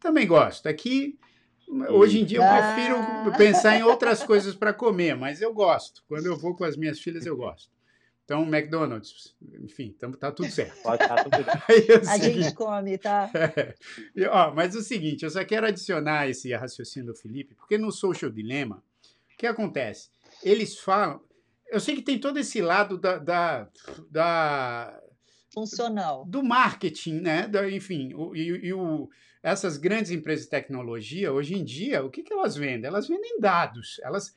[0.00, 0.66] Também gosto.
[0.68, 1.18] Aqui,
[1.90, 2.74] hoje em dia, eu ah.
[2.74, 6.02] prefiro pensar em outras coisas para comer, mas eu gosto.
[6.08, 7.70] Quando eu vou com as minhas filhas, eu gosto.
[8.24, 10.80] Então, McDonald's, enfim, tá, tá tudo certo.
[10.82, 12.08] Pode tá tudo certo.
[12.08, 13.30] a gente come, tá?
[13.34, 13.74] É.
[14.14, 17.90] E, ó, mas o seguinte, eu só quero adicionar esse raciocínio do Felipe, porque no
[17.90, 18.82] Social Dilemma,
[19.34, 20.08] o que acontece?
[20.42, 21.20] Eles falam.
[21.70, 23.18] Eu sei que tem todo esse lado da.
[23.18, 23.68] da,
[24.10, 25.00] da
[25.52, 26.24] Funcional.
[26.24, 27.46] Do marketing, né?
[27.46, 29.08] Da, enfim, o, e, e o,
[29.42, 32.86] essas grandes empresas de tecnologia, hoje em dia, o que, que elas vendem?
[32.86, 34.00] Elas vendem dados.
[34.02, 34.36] Elas,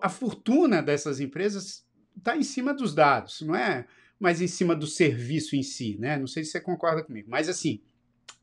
[0.00, 1.84] a fortuna dessas empresas
[2.16, 3.86] está em cima dos dados, não é
[4.18, 6.16] mais em cima do serviço em si, né?
[6.16, 7.82] Não sei se você concorda comigo, mas assim,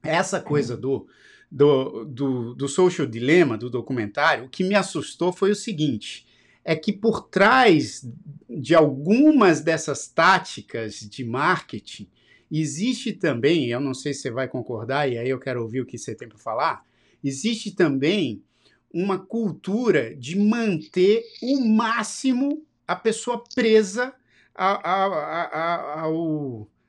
[0.03, 1.07] essa coisa do,
[1.51, 6.27] do, do, do social dilema, do documentário, o que me assustou foi o seguinte:
[6.63, 8.07] é que por trás
[8.49, 12.07] de algumas dessas táticas de marketing,
[12.51, 15.85] existe também, eu não sei se você vai concordar, e aí eu quero ouvir o
[15.85, 16.85] que você tem para falar,
[17.23, 18.43] existe também
[18.93, 24.13] uma cultura de manter o máximo a pessoa presa
[24.53, 26.03] à,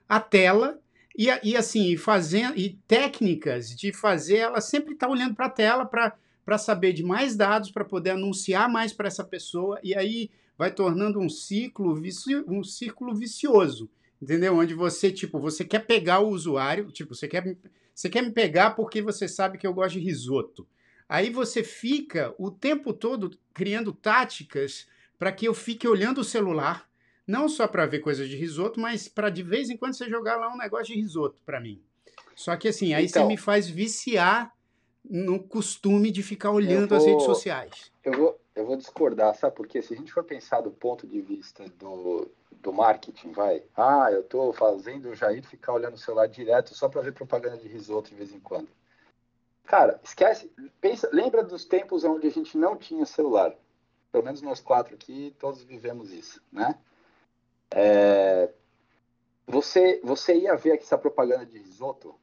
[0.09, 0.79] a tela
[1.17, 5.51] e, e assim, fazendo e técnicas de fazer ela sempre estar tá olhando para a
[5.51, 6.15] tela para
[6.59, 11.19] saber de mais dados, para poder anunciar mais para essa pessoa, e aí vai tornando
[11.19, 12.01] um ciclo,
[12.47, 14.57] um círculo vicioso, entendeu?
[14.57, 17.57] Onde você, tipo, você quer pegar o usuário, tipo, você quer,
[17.95, 20.67] você quer me pegar porque você sabe que eu gosto de risoto.
[21.09, 24.87] Aí você fica o tempo todo criando táticas
[25.19, 26.89] para que eu fique olhando o celular,
[27.27, 30.37] não só para ver coisas de risoto, mas para de vez em quando você jogar
[30.37, 31.81] lá um negócio de risoto para mim.
[32.37, 34.54] Só que assim, aí então, você me faz viciar
[35.05, 37.93] no costume de ficar olhando vou, as redes sociais.
[38.03, 39.55] Eu vou, eu vou discordar, sabe?
[39.55, 43.63] Porque se a gente for pensar do ponto de vista do, do marketing, vai.
[43.77, 47.59] Ah, eu estou fazendo o Jair ficar olhando o celular direto só para ver propaganda
[47.59, 48.69] de risoto de vez em quando.
[49.65, 53.55] Cara, esquece, pensa, lembra dos tempos onde a gente não tinha celular
[54.15, 56.79] pelo menos nós quatro aqui, todos vivemos isso, né?
[57.69, 58.49] É,
[59.45, 62.15] você, você ia ver aqui essa propaganda de risoto,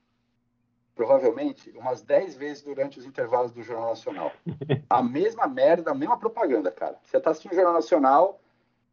[1.02, 4.32] provavelmente, umas 10 vezes durante os intervalos do Jornal Nacional.
[4.88, 7.00] A mesma merda, a mesma propaganda, cara.
[7.02, 8.40] Você está assistindo o Jornal Nacional,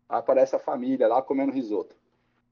[0.09, 1.95] aparece a família lá comendo risoto.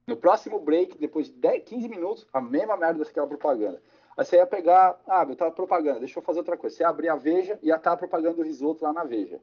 [0.07, 3.81] No próximo break, depois de 10, 15 minutos, a mesma merda daquela propaganda.
[4.15, 6.77] Aí você ia pegar, ah, eu tava propaganda, deixa eu fazer outra coisa.
[6.77, 9.41] Você ia abrir a Veja e ia estar tá propaganda do risoto lá na Veja.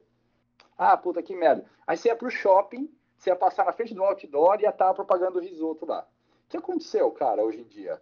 [0.78, 1.64] Ah, puta que merda.
[1.84, 4.94] Aí você ia pro shopping, você ia passar na frente do outdoor e ia estar
[4.94, 6.06] propagando o risoto lá.
[6.46, 8.00] O que aconteceu, cara, hoje em dia?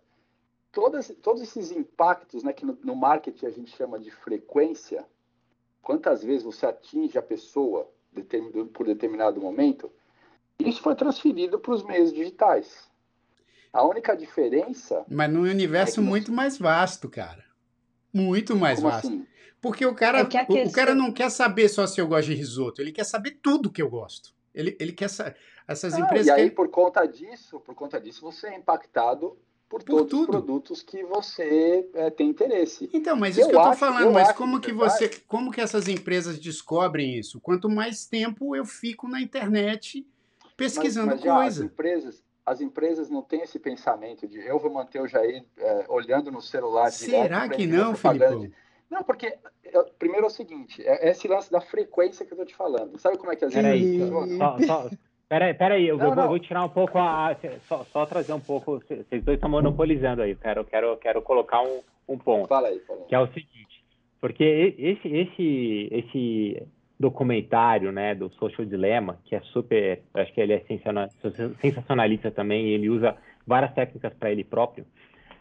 [0.72, 5.06] Todas, todos esses impactos, né, que no, no marketing a gente chama de frequência,
[5.82, 7.88] quantas vezes você atinge a pessoa
[8.72, 9.92] por determinado momento,
[10.58, 12.90] isso foi transferido para os meios digitais.
[13.72, 15.04] A única diferença.
[15.08, 17.44] Mas num universo é muito mais vasto, cara.
[18.12, 19.08] Muito mais Como vasto.
[19.08, 19.26] Assim?
[19.61, 22.82] Porque o cara, o, o, cara não quer saber só se eu gosto de risoto,
[22.82, 24.35] ele quer saber tudo que eu gosto.
[24.54, 25.08] Ele, ele quer
[25.66, 26.26] essas empresas.
[26.26, 26.50] e aí, querem...
[26.50, 29.38] por conta disso, por conta disso, você é impactado
[29.72, 30.22] por, por todos tudo.
[30.22, 32.90] os produtos que você é, tem interesse.
[32.92, 35.88] Então, mas isso eu que eu estou falando, mas como que você, como que essas
[35.88, 37.40] empresas descobrem isso?
[37.40, 40.06] Quanto mais tempo eu fico na internet
[40.58, 41.58] pesquisando mas, mas coisas.
[41.58, 45.87] As empresas, as empresas não têm esse pensamento de eu vou manter o Jair é,
[45.88, 48.52] olhando no celular Será que não, Felipe?
[48.90, 49.38] Não, porque
[49.98, 52.98] primeiro é o seguinte, é, é esse lance da frequência que eu tô te falando.
[52.98, 53.62] Sabe como é que a gente.
[53.62, 54.90] Peraí, só, só,
[55.33, 57.35] peraí, peraí, eu, não, vou, vou, tirar um pouco a.
[57.62, 58.79] Só, só, trazer um pouco.
[58.81, 60.37] Vocês dois estão monopolizando aí.
[60.37, 62.49] Quero, quero, quero colocar um, um ponto.
[62.49, 63.07] Fala aí, fala aí.
[63.07, 63.85] Que é o seguinte,
[64.21, 64.45] porque
[64.79, 66.66] esse, esse, esse
[67.01, 70.03] documentário né, do Social Dilemma, que é super.
[70.12, 70.64] Acho que ele é
[71.61, 73.16] sensacionalista também, ele usa
[73.47, 74.85] várias técnicas para ele próprio.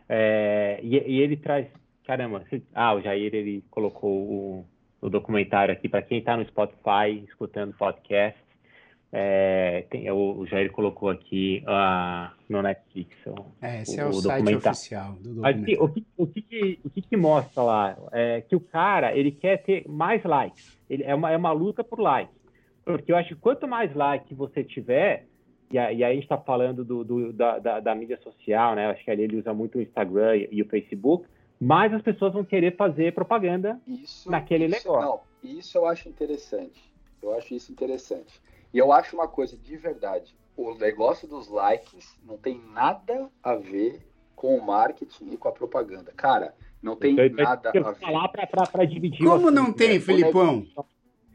[0.07, 1.67] É, e, e, ele traz
[2.05, 4.65] Caramba, ah, o Jair ele colocou o,
[5.01, 8.39] o documentário aqui para quem está no Spotify escutando podcast.
[9.13, 13.17] É, tem, o, o Jair colocou aqui uh, no Netflix.
[13.25, 15.83] O, é, esse é o, o site oficial do documentário.
[15.83, 17.97] o, que, o, que, o que, que mostra lá?
[18.11, 20.79] É que o cara ele quer ter mais likes.
[20.89, 22.33] Ele, é, uma, é uma luta por likes.
[22.85, 25.27] Porque eu acho que quanto mais like você tiver,
[25.69, 28.75] e, a, e aí a gente está falando do, do da, da, da, mídia social,
[28.75, 28.85] né?
[28.85, 31.25] Eu acho que ali ele usa muito o Instagram e, e o Facebook
[31.59, 35.09] mais as pessoas vão querer fazer propaganda isso, naquele isso, negócio.
[35.43, 36.91] Não, isso eu acho interessante.
[37.21, 38.41] Eu acho isso interessante.
[38.73, 40.35] E eu acho uma coisa de verdade.
[40.55, 44.05] O negócio dos likes não tem nada a ver
[44.35, 46.11] com o marketing e com a propaganda.
[46.15, 47.99] Cara, Não tem Então, nada eu a ver.
[47.99, 49.19] falar para dividir.
[49.23, 49.99] Como não assunto, tem, né?
[49.99, 50.65] Filipão?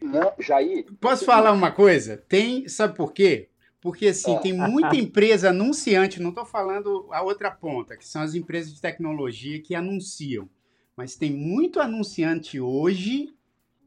[0.02, 2.16] Não, Jair, Posso falar uma coisa?
[2.16, 3.48] Tem, sabe por quê?
[3.80, 4.40] Porque assim, Ah.
[4.40, 8.80] tem muita empresa anunciante, não estou falando a outra ponta, que são as empresas de
[8.80, 10.48] tecnologia que anunciam.
[10.96, 13.32] Mas tem muito anunciante hoje,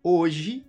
[0.02, 0.66] hoje,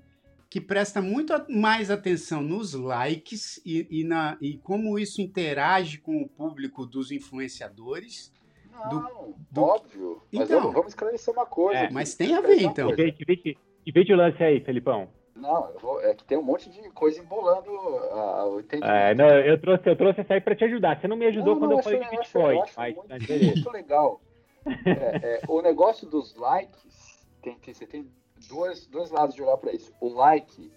[0.50, 6.20] que presta muito mais atenção nos likes e, e na, e como isso interage com
[6.20, 8.32] o público dos influenciadores.
[8.72, 10.22] não, do- óbvio.
[10.32, 10.58] Mas Então.
[10.60, 11.80] vamos, vamos esclarecer uma coisa.
[11.80, 12.88] É, mas tem a ver, então.
[12.94, 15.08] divide, divide o lance aí, Felipão.
[15.36, 18.92] Não, eu vou- é que tem um monte de coisa embolando a- o entendimento.
[18.92, 21.00] É, não, eu trouxe, eu trouxe essa aí para te ajudar.
[21.00, 23.44] Você não me ajudou Não, quando não, eu falei de Bitcoin, eu mas muito, tá
[23.46, 24.20] muito legal.
[24.84, 28.06] É, é, o negócio dos likes, tem, tem- você tem
[28.48, 29.92] dois, dois lados de olhar para isso.
[30.00, 30.72] O like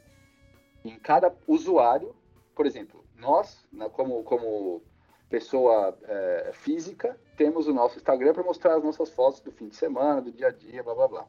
[0.83, 2.15] em cada usuário,
[2.55, 4.81] por exemplo, nós, né, como, como
[5.29, 9.75] pessoa é, física, temos o nosso Instagram para mostrar as nossas fotos do fim de
[9.75, 11.27] semana, do dia a dia, blá blá blá.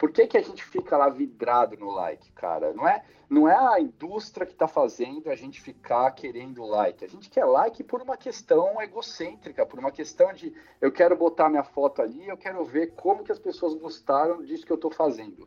[0.00, 2.72] Por que, que a gente fica lá vidrado no like, cara?
[2.72, 7.04] Não é, não é a indústria que está fazendo a gente ficar querendo like.
[7.04, 11.50] A gente quer like por uma questão egocêntrica, por uma questão de eu quero botar
[11.50, 14.90] minha foto ali, eu quero ver como que as pessoas gostaram disso que eu estou
[14.90, 15.46] fazendo.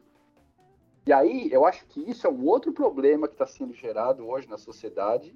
[1.07, 4.47] E aí, eu acho que isso é um outro problema que está sendo gerado hoje
[4.47, 5.35] na sociedade,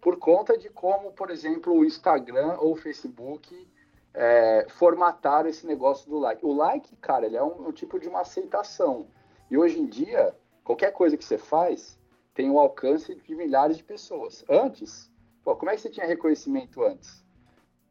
[0.00, 3.68] por conta de como, por exemplo, o Instagram ou o Facebook
[4.14, 6.44] é, formataram esse negócio do like.
[6.44, 9.06] O like, cara, ele é um, um tipo de uma aceitação.
[9.50, 10.34] E hoje em dia,
[10.64, 11.98] qualquer coisa que você faz
[12.34, 14.44] tem o alcance de milhares de pessoas.
[14.48, 15.10] Antes,
[15.42, 17.24] pô, como é que você tinha reconhecimento antes?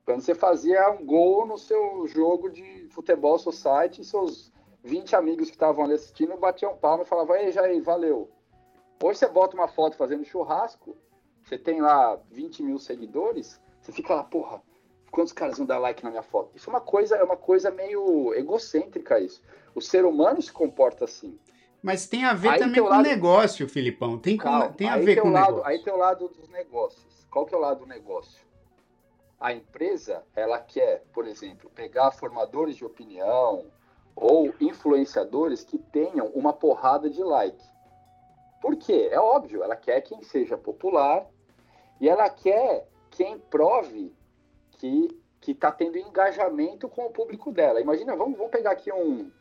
[0.05, 4.51] Quando você fazia um gol no seu jogo de futebol society, seus
[4.83, 8.29] 20 amigos que estavam ali assistindo batiam palma e falavam, ei, Jair, valeu.
[9.03, 10.97] Hoje você bota uma foto fazendo churrasco,
[11.43, 14.61] você tem lá 20 mil seguidores, você fica lá, porra,
[15.11, 16.51] quantos caras vão dar like na minha foto?
[16.55, 19.41] Isso é uma coisa, é uma coisa meio egocêntrica isso.
[19.75, 21.37] O ser humano se comporta assim.
[21.81, 24.17] Mas tem a ver Aí também com o lado- negócio, Filipão.
[24.19, 25.67] Tem, com- Calma, tem a ver tem com o o lado, negócio.
[25.69, 27.25] Aí tem o lado dos negócios.
[27.31, 28.45] Qual que é o lado do negócio?
[29.39, 33.67] A empresa, ela quer, por exemplo, pegar formadores de opinião
[34.13, 37.63] ou influenciadores que tenham uma porrada de like.
[38.61, 39.07] Por quê?
[39.09, 41.25] É óbvio, ela quer quem seja popular
[42.01, 44.13] e ela quer quem prove
[44.79, 45.07] que
[45.41, 47.79] que está tendo engajamento com o público dela.
[47.79, 49.31] Imagina, vamos, vamos pegar aqui um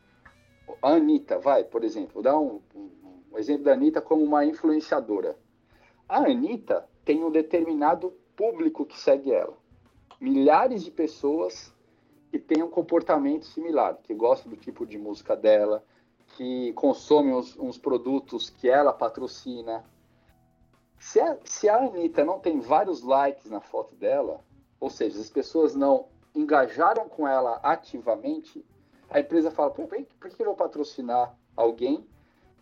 [0.81, 2.89] a Anitta, vai, por exemplo, vou dar um, um,
[3.31, 5.35] um exemplo da Anitta como uma influenciadora.
[6.07, 9.57] A Anitta tem um determinado público que segue ela.
[10.21, 11.73] Milhares de pessoas
[12.29, 15.83] que têm um comportamento similar, que gostam do tipo de música dela,
[16.37, 19.83] que consomem uns, uns produtos que ela patrocina.
[20.99, 24.43] Se a, se a Anitta não tem vários likes na foto dela,
[24.79, 28.65] ou seja, as pessoas não engajaram com ela ativamente,
[29.09, 32.05] a empresa fala, por que por que eu vou patrocinar alguém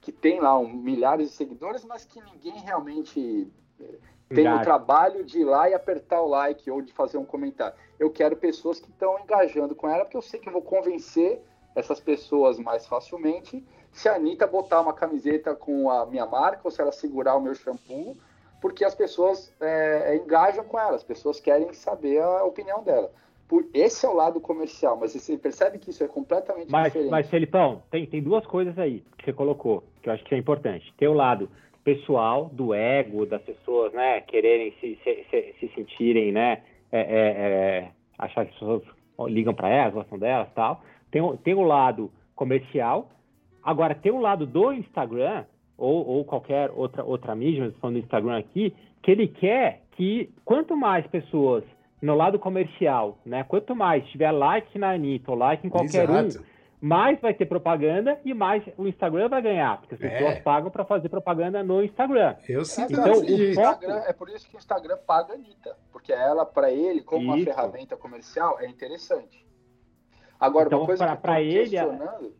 [0.02, 4.00] que tem lá um, milhares de seguidores, mas que ninguém realmente eh,
[4.30, 4.64] tem o Engaja.
[4.64, 7.78] trabalho de ir lá e apertar o like ou de fazer um comentário.
[8.00, 11.42] Eu quero pessoas que estão engajando com ela, porque eu sei que eu vou convencer
[11.76, 16.72] essas pessoas mais facilmente se a Anitta botar uma camiseta com a minha marca ou
[16.72, 18.16] se ela segurar o meu shampoo,
[18.62, 23.12] porque as pessoas é, engajam com ela, as pessoas querem saber a opinião dela.
[23.48, 27.10] Por, esse é o lado comercial, mas você percebe que isso é completamente Mas, diferente.
[27.10, 30.38] mas Felipão, tem, tem duas coisas aí que você colocou, que eu acho que é
[30.38, 30.94] importante.
[30.98, 31.50] Tem o lado
[31.84, 37.04] pessoal, do ego, das pessoas, né, quererem se, se, se, se sentirem, né, é, é,
[37.10, 38.84] é, achar que as pessoas
[39.30, 40.82] ligam para elas, gostam delas tal.
[41.10, 43.10] Tem, tem o lado comercial.
[43.64, 45.46] Agora, tem o lado do Instagram,
[45.78, 50.34] ou, ou qualquer outra, outra mídia, mas falando do Instagram aqui, que ele quer que
[50.44, 51.64] quanto mais pessoas
[52.02, 56.18] no lado comercial, né, quanto mais tiver like na Anitta ou like em qualquer um,
[56.26, 56.46] Exato.
[56.80, 60.10] mais vai ter propaganda e mais o Instagram vai ganhar, porque as É.
[60.10, 62.36] pessoas pagam para fazer propaganda no Instagram.
[62.48, 66.14] Eu sinto Então, o Instagram- é por isso que o Instagram paga a Anitta, porque
[66.14, 67.46] ela, para ele, como uma Isso.
[67.46, 69.44] ferramenta comercial, é interessante.
[70.40, 72.36] Agora, Então, uma coisa pra- que eu pra tô ele, a- questionando,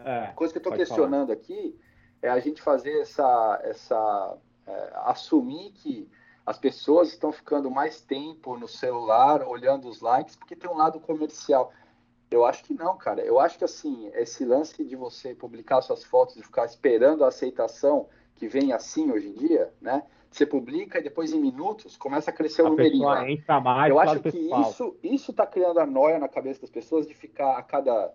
[0.00, 1.76] É, coisa que eu estou Pode questionando aqui
[2.22, 6.08] é a gente fazer essa, essa é, assumir que
[6.44, 10.98] as pessoas estão ficando mais tempo no celular olhando os likes porque tem um lado
[10.98, 11.72] comercial.
[12.30, 13.22] Eu acho que não, cara.
[13.22, 17.28] Eu acho que assim, esse lance de você publicar suas fotos e ficar esperando a
[17.28, 20.02] aceitação que vem assim hoje em dia, né?
[20.30, 23.10] Você publica e depois em minutos começa a crescer o a numerinho.
[23.26, 24.60] entra mais Eu acho que pessoal.
[24.62, 28.12] isso isso está criando a noia na cabeça das pessoas de ficar a cada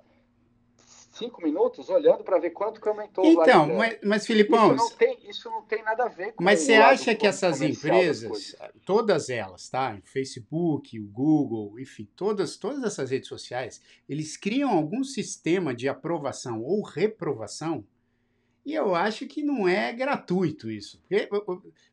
[1.24, 4.76] cinco minutos olhando para ver quanto que aumentou então, o mas, mas Filipão...
[4.76, 7.62] Isso não, tem, isso não tem nada a ver com Mas você acha que essas
[7.62, 8.56] empresas,
[8.86, 9.98] todas elas, tá?
[10.04, 16.62] Facebook, o Google, enfim, todas, todas essas redes sociais, eles criam algum sistema de aprovação
[16.62, 17.86] ou reprovação
[18.66, 21.02] e eu acho que não é gratuito isso.
[21.02, 21.30] Porque,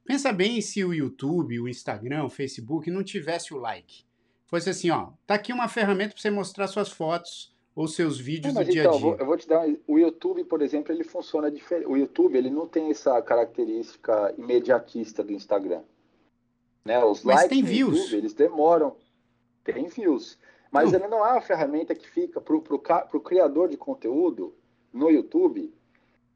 [0.05, 4.05] pensa bem se o YouTube, o Instagram, o Facebook não tivesse o like.
[4.47, 8.55] Fosse assim, ó, tá aqui uma ferramenta para você mostrar suas fotos ou seus vídeos
[8.55, 9.16] do dia a então, dia.
[9.18, 11.87] Eu vou te dar, o YouTube, por exemplo, ele funciona diferente.
[11.87, 15.83] O YouTube, ele não tem essa característica imediatista do Instagram.
[16.85, 17.03] Né?
[17.05, 17.97] Os Mas likes tem views.
[17.97, 18.97] YouTube, eles demoram.
[19.62, 20.39] Tem views.
[20.71, 20.97] Mas uh.
[20.97, 24.55] ele não é uma ferramenta que fica para o criador de conteúdo
[24.93, 25.73] no YouTube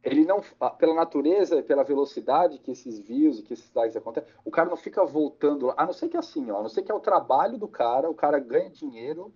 [0.05, 0.43] ele não,
[0.79, 4.69] pela natureza e pela velocidade que esses views e que esses likes acontecem, o cara
[4.69, 6.95] não fica voltando, a não ser que é assim, ó, a não ser que é
[6.95, 9.33] o trabalho do cara, o cara ganha dinheiro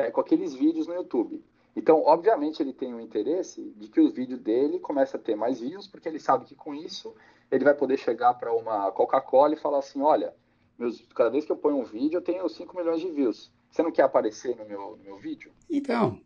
[0.00, 1.42] é, com aqueles vídeos no YouTube.
[1.74, 5.60] Então, obviamente, ele tem o interesse de que o vídeo dele comece a ter mais
[5.60, 7.14] views, porque ele sabe que com isso
[7.50, 10.34] ele vai poder chegar para uma Coca-Cola e falar assim, olha,
[10.78, 13.52] meus, cada vez que eu ponho um vídeo, eu tenho 5 milhões de views.
[13.70, 15.52] Você não quer aparecer no meu, no meu vídeo?
[15.70, 16.20] Então,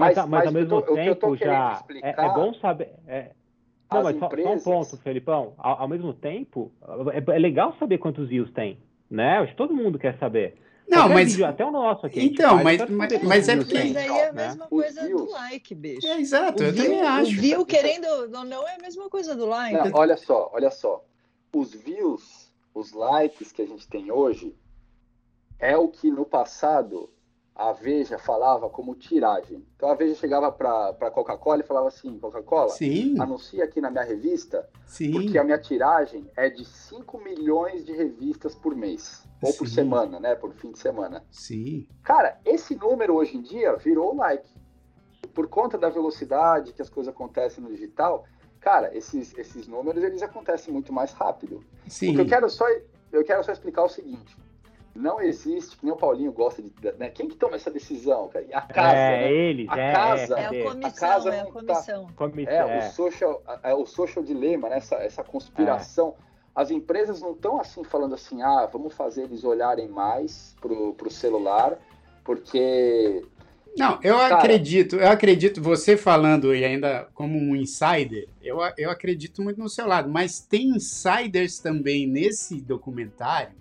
[0.00, 2.94] mas, mas, mas ao mesmo tô, tempo já é, é, bom saber.
[3.06, 3.32] É...
[3.92, 4.62] Não, mas empresas...
[4.62, 5.52] só, só, um ponto, Felipão.
[5.58, 6.72] Ao, ao mesmo tempo,
[7.12, 8.78] é, é, legal saber quantos views tem,
[9.10, 9.38] né?
[9.38, 10.56] Acho que todo mundo quer saber.
[10.90, 12.20] Não, Qualquer mas vídeo, até o nosso aqui.
[12.20, 13.78] Então, mas, mas, mas é porque.
[13.78, 16.06] Mas daí é a mesma coisa do like, bicho.
[16.06, 17.30] É, exato, o eu view, também acho.
[17.30, 19.88] O view, querendo ou não, é a mesma coisa do like.
[19.88, 21.04] Não, olha só, olha só.
[21.54, 24.52] Os views, os likes que a gente tem hoje,
[25.60, 27.08] é o que no passado
[27.60, 29.62] a Veja falava como tiragem.
[29.76, 32.72] Então a Veja chegava para a Coca-Cola e falava assim: Coca-Cola,
[33.20, 35.12] anuncia aqui na minha revista, Sim.
[35.12, 39.28] porque a minha tiragem é de 5 milhões de revistas por mês.
[39.42, 39.58] Ou Sim.
[39.58, 40.34] por semana, né?
[40.34, 41.22] Por fim de semana.
[41.30, 41.86] Sim.
[42.02, 44.48] Cara, esse número hoje em dia virou like.
[45.34, 48.24] Por conta da velocidade que as coisas acontecem no digital,
[48.58, 51.62] cara, esses, esses números eles acontecem muito mais rápido.
[51.86, 52.12] Sim.
[52.12, 52.64] O que eu quero só,
[53.12, 54.34] eu quero só explicar o seguinte
[55.00, 56.72] não existe, que nem o Paulinho gosta de.
[56.98, 57.08] Né?
[57.10, 58.30] Quem que toma essa decisão?
[58.52, 58.96] A casa.
[58.96, 59.32] É, né?
[59.32, 62.06] eles, a é, casa, é, a comissão, a casa é a comissão.
[62.06, 64.76] Tá, comissão é, é, O, social, é, o social dilema, né?
[64.76, 66.14] essa, essa conspiração.
[66.26, 66.30] É.
[66.54, 71.10] As empresas não estão assim falando assim, ah, vamos fazer eles olharem mais pro, pro
[71.10, 71.78] celular,
[72.24, 73.24] porque.
[73.78, 78.90] Não, eu Cara, acredito, eu acredito, você falando e ainda como um insider, eu, eu
[78.90, 83.60] acredito muito no seu lado, mas tem insiders também nesse documentário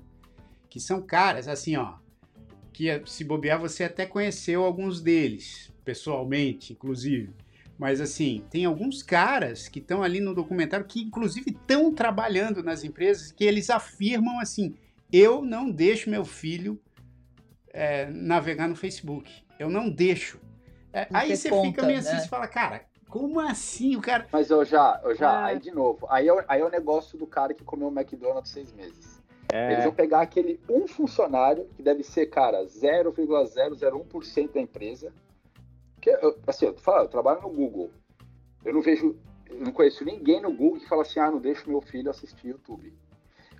[0.69, 1.95] que são caras, assim, ó,
[2.71, 7.33] que se bobear você até conheceu alguns deles, pessoalmente, inclusive.
[7.77, 12.83] Mas assim, tem alguns caras que estão ali no documentário que inclusive estão trabalhando nas
[12.83, 14.75] empresas que eles afirmam assim:
[15.11, 16.79] eu não deixo meu filho
[17.73, 19.31] é, navegar no Facebook.
[19.57, 20.39] Eu não deixo.
[20.91, 22.19] É, aí você conta, fica meio assim, né?
[22.19, 24.27] você fala, cara, como assim o cara.
[24.31, 25.45] Mas eu já, eu já, ah.
[25.45, 28.51] aí de novo, aí é, aí é o negócio do cara que comeu o McDonald's
[28.51, 29.08] seis meses.
[29.51, 29.73] É...
[29.73, 35.11] Eles vão pegar aquele um funcionário, que deve ser, cara, 0,001% da empresa.
[35.99, 36.11] Que,
[36.47, 37.91] assim, eu, falo, eu trabalho no Google.
[38.63, 39.17] Eu não vejo,
[39.49, 42.49] eu não conheço ninguém no Google que fala assim, ah, não deixo meu filho assistir
[42.49, 42.93] YouTube.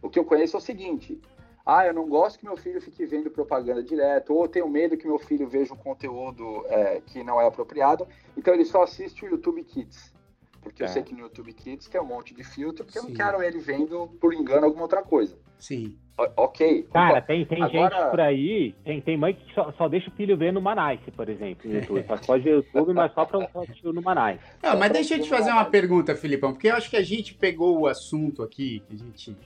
[0.02, 1.20] O que eu conheço é o seguinte,
[1.66, 5.08] ah, eu não gosto que meu filho fique vendo propaganda direto, ou tenho medo que
[5.08, 9.30] meu filho veja um conteúdo é, que não é apropriado, então ele só assiste o
[9.30, 10.14] YouTube Kids.
[10.62, 10.86] Porque é.
[10.86, 13.06] eu sei que no YouTube Kids tem um monte de filtro, porque Sim.
[13.06, 15.38] eu não quero ele vendo, por engano, alguma outra coisa.
[15.58, 15.98] Sim.
[16.18, 16.88] O, ok.
[16.92, 17.96] Cara, tem, tem Agora...
[17.96, 21.12] gente por aí, tem, tem mãe que só, só deixa o filho ver no Manice,
[21.12, 21.70] por exemplo.
[21.70, 22.06] No YouTube.
[22.08, 24.44] Só pode ver o YouTube, mas só para assistir no Manice.
[24.62, 27.34] Não, mas deixa eu te fazer uma pergunta, Filipão, porque eu acho que a gente
[27.34, 29.38] pegou o assunto aqui, que a gente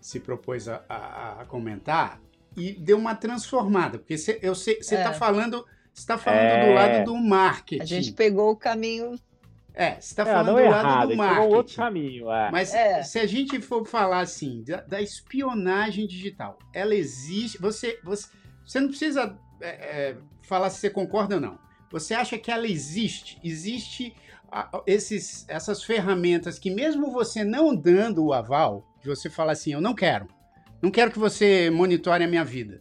[0.00, 2.20] se propôs a, a, a comentar,
[2.56, 3.98] e deu uma transformada.
[3.98, 4.38] Porque você
[4.80, 5.14] está é.
[5.14, 5.64] falando.
[5.92, 6.68] Você está falando é...
[6.68, 7.82] do lado do marketing.
[7.82, 9.16] A gente pegou o caminho
[9.74, 11.40] é, você está é, falando do errado, lado do marketing.
[11.40, 12.50] Um outro caminho, é.
[12.52, 13.02] Mas é.
[13.02, 17.58] se a gente for falar assim, da, da, espionagem digital, ela existe.
[17.58, 18.28] Você, você,
[18.64, 21.58] você não precisa é, é, falar se você concorda ou não.
[21.90, 23.40] Você acha que ela existe?
[23.42, 24.14] Existe
[24.50, 29.80] a, esses, essas ferramentas que, mesmo você não dando o aval, você falar assim, eu
[29.80, 30.28] não quero.
[30.80, 32.80] Não quero que você monitore a minha vida.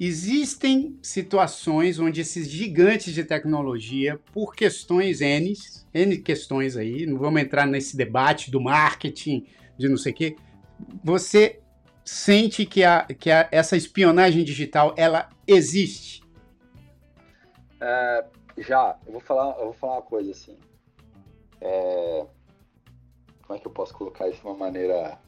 [0.00, 5.54] Existem situações onde esses gigantes de tecnologia, por questões N,
[5.92, 9.46] N questões aí, não vamos entrar nesse debate do marketing,
[9.76, 10.36] de não sei o quê,
[11.02, 11.60] você
[12.04, 16.22] sente que, a, que a, essa espionagem digital, ela existe?
[17.80, 18.24] É,
[18.58, 20.56] já, eu vou, falar, eu vou falar uma coisa assim.
[21.60, 22.26] É,
[23.42, 25.18] como é que eu posso colocar isso de uma maneira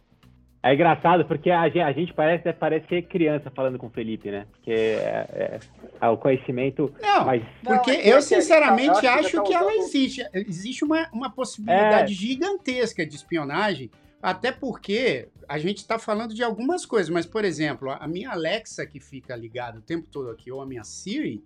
[0.62, 3.90] É engraçado porque a gente, a gente parece, parece que é criança falando com o
[3.90, 4.46] Felipe, né?
[4.52, 5.60] Porque é, é,
[5.98, 6.92] é o conhecimento.
[7.00, 7.42] Não, mas...
[7.64, 10.22] porque Não, é eu sinceramente eu acho que tá que ela existe.
[10.34, 12.14] Existe uma, uma possibilidade É.
[12.14, 13.90] gigantesca de espionagem,
[14.22, 18.84] até porque a gente está falando de algumas coisas, mas, por exemplo, a minha Alexa
[18.84, 21.42] que fica ligada o tempo todo aqui, ou a minha Siri,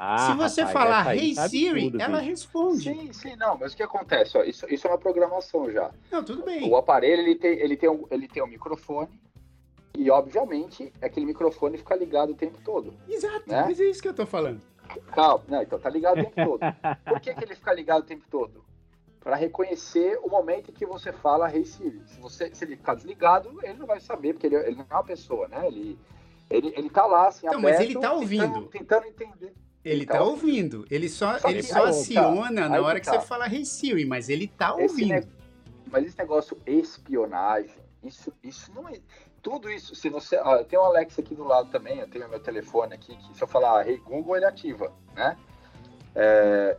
[0.00, 2.30] Ah, se você rapaz, falar Hey Siri, tudo, ela bicho.
[2.30, 2.82] responde.
[2.84, 4.38] Sim, sim, não, mas o que acontece?
[4.38, 5.90] Ó, isso, isso é uma programação já.
[6.10, 6.70] Não, tudo bem.
[6.70, 9.20] O aparelho ele tem, ele, tem um, ele tem um microfone
[9.96, 12.94] e, obviamente, aquele microfone fica ligado o tempo todo.
[13.08, 13.64] Exato, né?
[13.66, 14.60] mas é isso que eu tô falando.
[15.12, 16.60] Calma, não, então tá ligado o tempo todo.
[17.04, 18.64] Por que, que ele fica ligado o tempo todo?
[19.20, 22.00] Para reconhecer o momento em que você fala Hey Siri.
[22.06, 24.94] Se, você, se ele ficar desligado, ele não vai saber, porque ele, ele não é
[24.94, 25.66] uma pessoa, né?
[25.66, 25.98] Ele,
[26.48, 28.66] ele, ele tá lá, assim, Então, aberto, mas ele tá tentando- ouvindo.
[28.68, 29.52] Tentando, entender.
[29.88, 30.84] Ele Então, tá ouvindo.
[30.90, 33.20] Ele só, só ele só aí tá, aciona na aí hora que que você tá.
[33.22, 35.08] fala Hey Siri, mas ele tá Esse ouvindo.
[35.14, 35.28] ne-
[35.90, 37.74] Mas esse negócio espionagem,
[38.04, 39.00] isso, isso não é.
[39.42, 40.36] Tudo isso, se você.
[40.36, 43.36] Ó, eu tenho o Alexa aqui do lado também, eu tenho meu telefone aqui, que
[43.36, 45.36] se eu falar Hey Google, ele ativa, né?
[46.14, 46.76] É,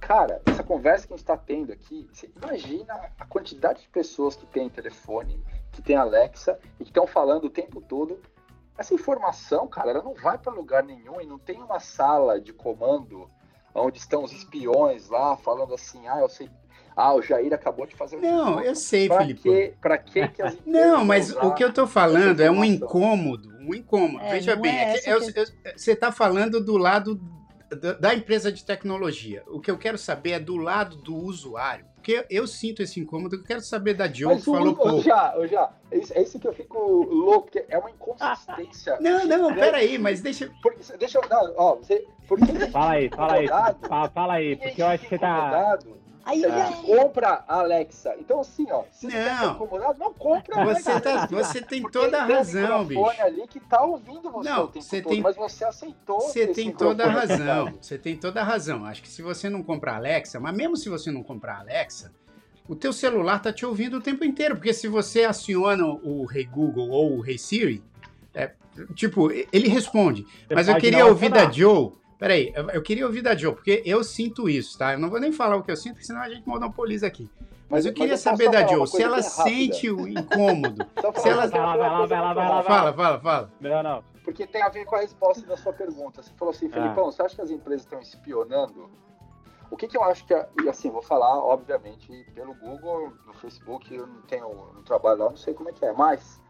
[0.00, 4.36] cara, essa conversa que a gente está tendo aqui, você imagina a quantidade de pessoas
[4.36, 5.42] que tem telefone,
[5.72, 8.20] que tem Alexa e que estão falando o tempo todo.
[8.76, 12.52] Essa informação, cara, ela não vai para lugar nenhum e não tem uma sala de
[12.52, 13.30] comando
[13.74, 16.48] onde estão os espiões lá falando assim, ah, eu sei,
[16.96, 19.42] ah, o Jair acabou de fazer um Não, eu sei, Pra Felipe.
[19.42, 23.48] que, pra que que as Não, mas o que eu tô falando é um incômodo,
[23.60, 24.24] um incômodo.
[24.24, 27.20] É, Veja bem, é é que você está falando do lado
[27.68, 29.42] da, da empresa de tecnologia.
[29.48, 31.86] O que eu quero saber é do lado do usuário.
[32.04, 35.00] Porque eu sinto esse incômodo, eu quero saber da Joe, que Mas falou pouco.
[35.00, 38.98] já, já, é isso, é isso que eu fico louco, porque é uma inconsistência.
[39.00, 39.56] Não, não, Né?
[39.56, 40.50] peraí, mas deixa.
[40.62, 43.48] Porque, deixa eu, não, ó, você, por que Fala aí, fala aí.
[43.48, 45.78] Fala, fala aí, Por que porque eu acho que você tá.
[46.26, 48.14] Aí, a gente compra a Alexa.
[48.18, 49.54] Então, assim, ó, se você tá Não.
[49.54, 51.00] incomodado, não compra a Você, Alexa.
[51.00, 53.10] tá, você tem toda a tem um razão, bicho.
[53.20, 57.04] ali que tá ouvindo você Não, você todo, tem- mas você aceitou Você tem toda
[57.04, 57.74] a razão.
[57.80, 58.84] Você tem toda a razão.
[58.86, 62.10] Acho que se você não comprar Alexa, mas mesmo se você não comprar Alexa,
[62.66, 66.46] o teu celular tá te ouvindo o tempo inteiro, porque se você aciona o Hey
[66.46, 67.82] Google ou o Hey Siri,
[68.32, 68.50] é,
[68.94, 70.22] tipo, ele responde.
[70.48, 71.50] Você Mas eu queria ouvir da.
[71.50, 71.92] Joe.
[72.18, 74.92] Peraí, eu, eu queria ouvir da Joe, porque eu sinto isso, tá?
[74.92, 77.30] Eu não vou nem falar o que eu sinto, porque senão a gente monopoliza aqui.
[77.68, 79.32] Mas, eu queria posso saber só da Joe, se ela rápida?
[79.44, 80.86] sente o incômodo.
[81.00, 83.52] Só se ela- coisa Vai lá, vai lá, vai lá, vai lá, fala, fala, fala.
[83.60, 84.04] Não, não.
[84.22, 86.22] Porque tem a ver com a resposta da sua pergunta.
[86.22, 88.88] Você falou assim, Felipão, você acha que as empresas estão espionando?
[89.70, 90.32] O que, que eu acho que.
[90.32, 94.48] é- E assim, vou falar, obviamente, pelo Google, no Facebook, eu não tenho.
[94.74, 95.92] Não trabalho lá, não sei como é que é.
[95.92, 96.40] Mas,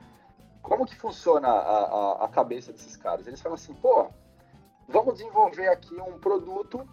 [0.62, 3.26] como que funciona a, a, a cabeça desses caras?
[3.26, 4.08] Eles falam assim, pô,
[4.88, 6.86] vamos desenvolver aqui um produto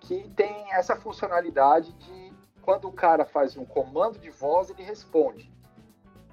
[0.00, 5.50] que tem essa funcionalidade de quando o cara faz um comando de voz, ele responde.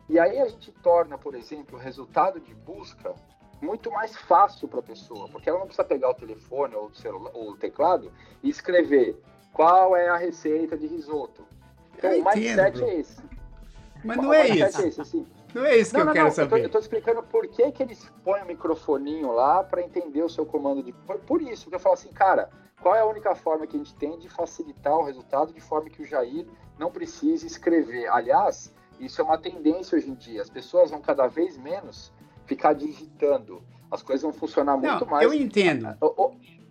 [0.08, 3.14] E aí a gente torna, por exemplo, o resultado de busca
[3.62, 6.96] muito mais fácil para a pessoa, porque ela não precisa pegar o telefone ou o,
[6.96, 9.22] celular, ou o teclado e escrever
[9.54, 11.46] qual é a receita de risoto.
[11.98, 13.22] Então, o mindset é esse.
[14.04, 14.82] Mas O não é isso.
[14.82, 15.28] É esse, assim.
[15.54, 16.66] Não é isso que Não, eu quero não, eu tô, saber.
[16.66, 20.46] eu tô explicando por que, que eles põem o microfoninho lá para entender o seu
[20.46, 20.92] comando de.
[20.92, 22.50] Por, por isso, porque eu falo assim, cara,
[22.82, 25.90] qual é a única forma que a gente tem de facilitar o resultado de forma
[25.90, 26.46] que o Jair
[26.78, 28.08] não precise escrever?
[28.08, 30.42] Aliás, isso é uma tendência hoje em dia.
[30.42, 32.14] As pessoas vão cada vez menos
[32.46, 33.64] ficar digitando.
[33.92, 35.26] As coisas vão funcionar muito mais.
[35.26, 35.96] eu entendo.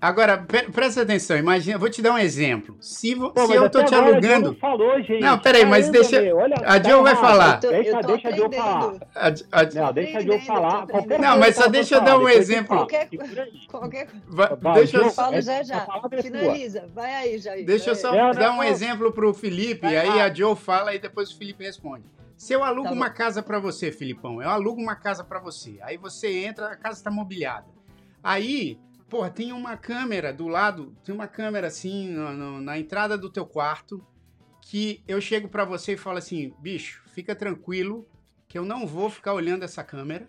[0.01, 2.76] Agora, pre- presta atenção, imagina, vou te dar um exemplo.
[2.80, 4.51] Se, Pô, se mas eu tô te alugando.
[4.53, 5.18] Não falou, gente.
[5.20, 7.55] Não, peraí, mas Caramba, deixa- meu, olha, a tá Joe vai falar.
[7.55, 8.94] Eu tô- Deixa, eu tô deixa a Joe falar.
[9.14, 10.86] a- a- Não, deixa a Joe aprendendo, falar.
[10.86, 11.18] Qualquer.
[11.18, 12.76] Não, mas só deixa eu dar um exemplo.
[12.76, 13.09] Qualquer-.
[13.68, 15.86] Qualquer Vai, deixa eu só, Falo é- já já.
[16.12, 16.22] é.
[16.22, 16.84] Finaliza.
[16.94, 17.66] Vai aí, Jair.
[17.66, 18.14] deixa eu só.
[18.14, 18.64] Não, dar não, um não.
[18.64, 20.24] exemplo pro Felipe, Vai aí lá.
[20.26, 22.05] a Joe fala e depois o Felipe responde.
[22.36, 25.76] Se eu alugo Tá uma casa pra você, Filipão, eu alugo uma casa pra você.
[25.82, 27.66] Aí você entra, a casa tá mobiliada.
[28.22, 28.78] Aí,
[29.09, 33.30] porra, tem uma câmera do lado, tem uma câmera assim no- no- na entrada do
[33.30, 34.04] teu quarto
[34.62, 38.06] que eu chego pra você e falo assim, bicho, fica tranquilo
[38.46, 40.28] que eu não vou ficar olhando essa câmera,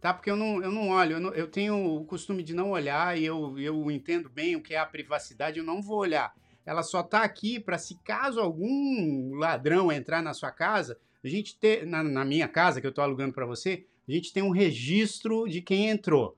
[0.00, 0.12] tá?
[0.12, 3.16] Porque eu não, eu não olho, eu, não- eu tenho o costume de não olhar
[3.16, 6.32] e eu, eu entendo bem o que é a privacidade, eu não vou olhar.
[6.66, 11.58] Ela só tá aqui para se caso algum ladrão entrar na sua casa, a gente
[11.58, 14.50] ter na, na minha casa que eu tô alugando para você, a gente tem um
[14.50, 16.36] registro de quem entrou.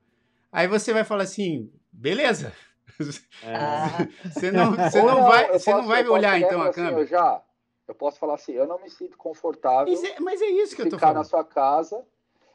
[0.53, 2.53] Aí você vai falar assim, beleza?
[2.53, 2.71] É.
[3.57, 7.01] Ah, Você não, você ou não vai, você não vai olhar então a assim, câmera.
[7.01, 7.43] eu já,
[7.89, 10.83] eu posso falar assim, eu não me sinto confortável Mas é, mas é isso que
[10.83, 11.27] eu tô ficar na falando.
[11.31, 12.05] sua casa.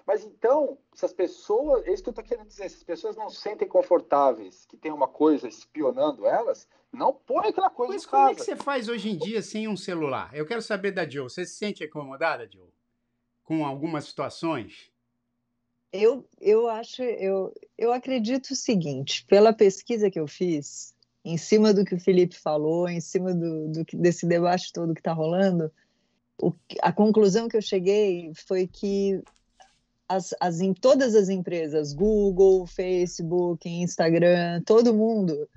[0.06, 3.16] Mas então, se as pessoas, é isso que eu tô querendo dizer, se as pessoas
[3.16, 8.04] não se sentem confortáveis, que tem uma coisa espionando elas, não põe aquela coisa Mas
[8.04, 8.40] em como é casa.
[8.40, 10.30] que você faz hoje em dia sem um celular?
[10.32, 11.24] Eu quero saber da Joe.
[11.24, 12.70] Você se sente incomodada, Joe?
[13.44, 14.92] com algumas situações?
[15.96, 20.94] Eu, eu acho, eu, eu acredito o seguinte, pela pesquisa que eu fiz,
[21.24, 25.00] em cima do que o Felipe falou, em cima do, do desse debate todo que
[25.00, 25.72] está rolando,
[26.38, 29.22] o, a conclusão que eu cheguei foi que
[30.08, 35.50] as, as, em todas as empresas, Google, Facebook, Instagram, todo mundo,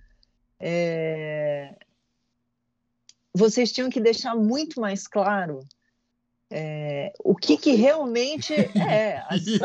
[0.59, 1.75] é,
[3.35, 5.61] vocês tinham que deixar muito mais claro
[6.51, 9.23] é, o que, que realmente é.
[9.29, 9.59] Assim,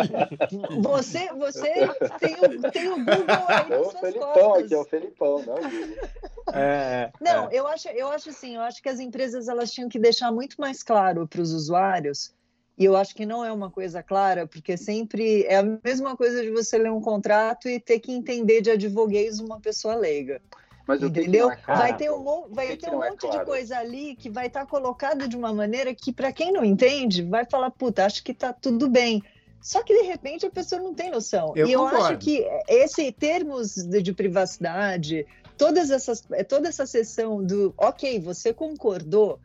[0.82, 1.72] você, você
[2.20, 4.64] tem o, tem o Google aí é o suas Felipão costas.
[4.66, 5.56] aqui, é o Felipão, não?
[6.54, 7.56] É, não, é.
[7.58, 10.60] eu acho, eu acho assim, eu acho que as empresas elas tinham que deixar muito
[10.60, 12.34] mais claro para os usuários.
[12.78, 16.42] E eu acho que não é uma coisa clara, porque sempre é a mesma coisa
[16.42, 20.42] de você ler um contrato e ter que entender de advoguês uma pessoa leiga.
[20.88, 21.50] Mas Entendeu?
[21.50, 23.40] É vai ter um, vai ter um é monte é claro?
[23.40, 26.64] de coisa ali que vai estar tá colocado de uma maneira que, para quem não
[26.64, 29.24] entende, vai falar, puta, acho que tá tudo bem.
[29.62, 31.54] Só que de repente a pessoa não tem noção.
[31.56, 31.96] Eu e concordo.
[31.96, 35.26] eu acho que esse termos de, de, privacidade,
[35.58, 39.40] todas essas, toda essa sessão do ok, você concordou.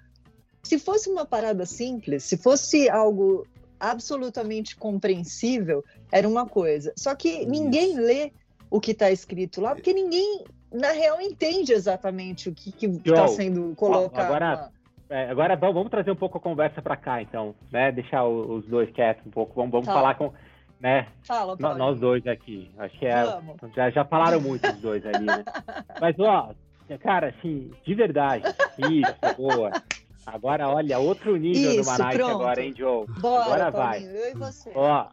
[0.65, 3.47] Se fosse uma parada simples, se fosse algo
[3.79, 6.93] absolutamente compreensível, era uma coisa.
[6.97, 8.33] Só que ninguém lê
[8.71, 13.75] o que está escrito lá, porque ninguém na real, entende exatamente o que está sendo
[13.75, 14.27] colocado.
[14.27, 14.71] Agora,
[15.09, 17.91] é, agora vamos trazer um pouco a conversa para cá, então, né?
[17.91, 19.55] Deixar os dois quietos um pouco.
[19.55, 19.95] Vamos, vamos tá.
[19.95, 20.33] falar com,
[20.79, 21.09] né?
[21.23, 22.71] Fala, Nós dois aqui.
[22.79, 23.25] Acho que é.
[23.75, 25.43] Já, já falaram muito os dois ali, né?
[26.01, 26.55] Mas, ó,
[27.01, 28.45] cara, assim, de verdade.
[28.79, 29.73] Isso, boa.
[30.27, 33.07] Agora, olha, outro nível Isso, do Manaus agora, hein, Joe?
[33.19, 34.05] Bora, agora vai.
[34.05, 34.71] Eu e você.
[34.75, 35.07] Ó,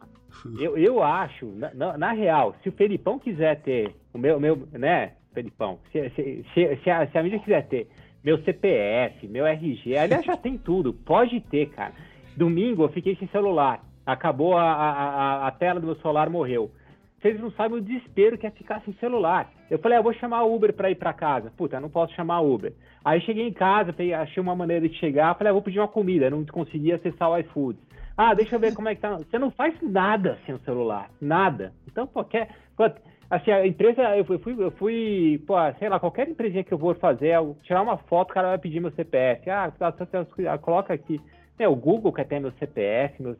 [0.58, 4.68] eu, eu acho, na, na, na, real, se o Felipão quiser ter o meu, meu
[4.72, 7.88] né, Felipão, se, se, se, se, a, se a mídia quiser ter
[8.24, 11.92] meu CPF, meu RG, aliás, já tem tudo, pode ter, cara.
[12.36, 16.70] Domingo eu fiquei sem celular, acabou a, a, a tela do meu celular, morreu.
[17.20, 19.50] Vocês não sabem o desespero que é ficar sem celular.
[19.70, 21.50] Eu falei, ah, eu vou chamar Uber para ir para casa.
[21.56, 22.72] Puta, não posso chamar Uber.
[23.04, 26.28] Aí cheguei em casa, achei uma maneira de chegar, falei, ah, vou pedir uma comida,
[26.28, 27.78] não consegui acessar o iFood.
[28.16, 29.16] Ah, deixa eu ver como é que tá.
[29.16, 31.72] Você não faz nada sem o celular, nada.
[31.86, 32.48] Então, pô, quer...
[33.28, 36.94] Assim, a empresa, eu fui, eu fui, pô, sei lá, qualquer empresinha que eu vou
[36.94, 39.50] fazer, eu tirar uma foto, o cara vai pedir meu CPF.
[39.50, 41.20] Ah, tá, tá, tá, coloca aqui.
[41.58, 43.36] É, o Google quer ter meu CPF, meu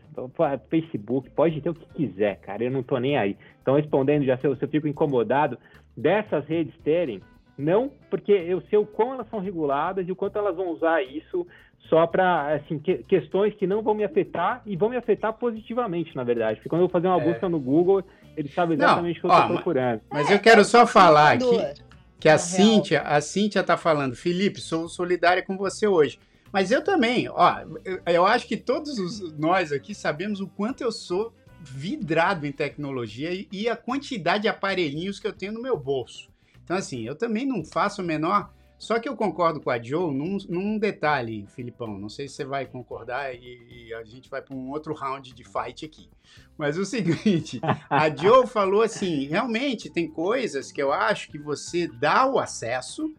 [0.70, 3.36] Facebook, pode ter o que quiser, cara, eu não tô nem aí.
[3.60, 5.58] Então, respondendo, já se eu, se eu fico incomodado
[5.94, 7.20] dessas redes terem,
[7.58, 11.02] não, porque eu sei o quão elas são reguladas e o quanto elas vão usar
[11.02, 11.46] isso
[11.88, 16.14] só para assim, que, questões que não vão me afetar e vão me afetar positivamente,
[16.16, 16.56] na verdade.
[16.56, 17.24] Porque quando eu vou fazer uma é.
[17.24, 18.02] busca no Google,
[18.36, 20.00] ele sabe exatamente o que eu estou procurando.
[20.10, 21.84] Mas eu quero só falar aqui
[22.18, 26.18] que a Cíntia, a Cíntia tá falando, Felipe, sou solidária com você hoje.
[26.52, 30.82] Mas eu também, ó, eu, eu acho que todos os, nós aqui sabemos o quanto
[30.82, 35.62] eu sou vidrado em tecnologia e, e a quantidade de aparelhinhos que eu tenho no
[35.62, 36.28] meu bolso.
[36.64, 40.14] Então, assim, eu também não faço o menor só que eu concordo com a Joe
[40.14, 41.98] num, num detalhe, Filipão.
[41.98, 45.34] Não sei se você vai concordar e, e a gente vai para um outro round
[45.34, 46.10] de fight aqui.
[46.58, 51.88] Mas o seguinte, a Joe falou assim: realmente tem coisas que eu acho que você
[51.88, 53.14] dá o acesso,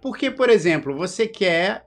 [0.00, 1.84] porque, por exemplo, você quer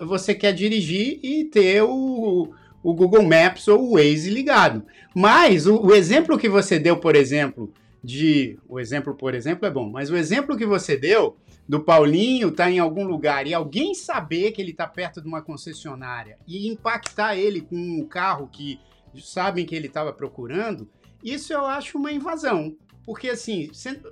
[0.00, 2.52] você quer dirigir e ter o,
[2.82, 4.84] o Google Maps ou o Waze ligado.
[5.14, 8.58] Mas o, o exemplo que você deu, por exemplo, de.
[8.68, 11.36] O exemplo, por exemplo, é bom, mas o exemplo que você deu
[11.68, 15.42] do Paulinho tá em algum lugar e alguém saber que ele está perto de uma
[15.42, 18.78] concessionária e impactar ele com um carro que
[19.22, 20.88] sabem que ele estava procurando,
[21.22, 22.76] isso eu acho uma invasão.
[23.04, 23.70] Porque assim,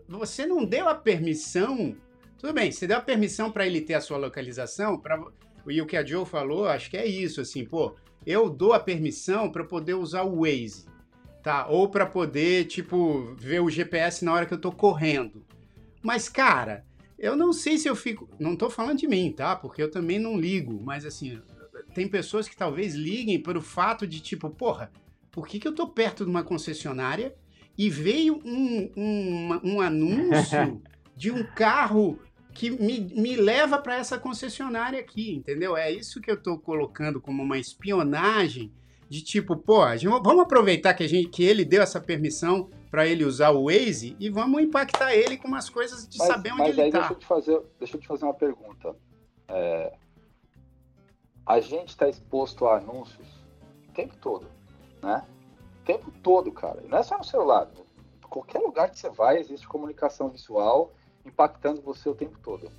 [0.09, 1.96] você não deu a permissão.
[2.38, 5.22] Tudo bem, você deu a permissão para ele ter a sua localização, pra,
[5.66, 7.94] e o que a Joe falou, acho que é isso, assim, pô,
[8.26, 10.86] eu dou a permissão para poder usar o Waze,
[11.42, 11.66] tá?
[11.68, 15.44] Ou para poder, tipo, ver o GPS na hora que eu tô correndo.
[16.03, 16.84] Mas, cara,
[17.22, 18.28] eu não sei se eu fico.
[18.38, 19.54] Não estou falando de mim, tá?
[19.54, 21.40] Porque eu também não ligo, mas assim,
[21.94, 24.90] tem pessoas que talvez liguem pelo fato de, tipo, porra,
[25.30, 27.32] por que, que eu tô perto de uma concessionária
[27.78, 30.82] e veio um, um, um anúncio
[31.16, 32.18] de um carro
[32.52, 35.76] que me, me leva para essa concessionária aqui, entendeu?
[35.76, 38.72] É isso que eu estou colocando como uma espionagem
[39.08, 39.82] de tipo, pô,
[40.22, 44.14] vamos aproveitar que, a gente, que ele deu essa permissão para ele usar o Waze
[44.20, 46.99] e vamos impactar ele com umas coisas de mas, saber onde ele está.
[46.99, 48.95] Deixa eu te fazer, deixa eu te fazer uma pergunta.
[49.49, 49.97] É,
[51.47, 53.26] a gente está exposto a anúncios
[53.88, 54.47] o tempo todo,
[55.01, 55.26] né?
[55.80, 56.82] O tempo todo, cara.
[56.86, 57.66] Não é só no celular.
[58.28, 60.93] Qualquer lugar que você vai existe comunicação visual
[61.24, 62.70] impactando você o tempo todo.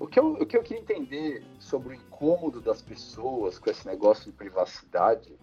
[0.00, 3.86] O que, eu, o que eu queria entender sobre o incômodo das pessoas com esse
[3.86, 5.38] negócio de privacidade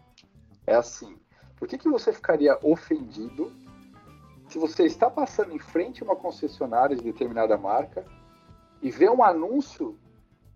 [0.66, 1.16] é assim:
[1.62, 3.54] por que, que você ficaria ofendido
[4.50, 8.04] se você está passando em frente a uma concessionária de determinada marca
[8.82, 9.96] e vê um anúncio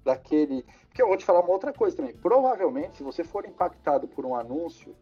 [0.03, 0.65] daquele.
[0.87, 2.15] Porque eu vou te falar uma outra coisa também.
[2.15, 4.95] Provavelmente, se você for impactado por um anúncio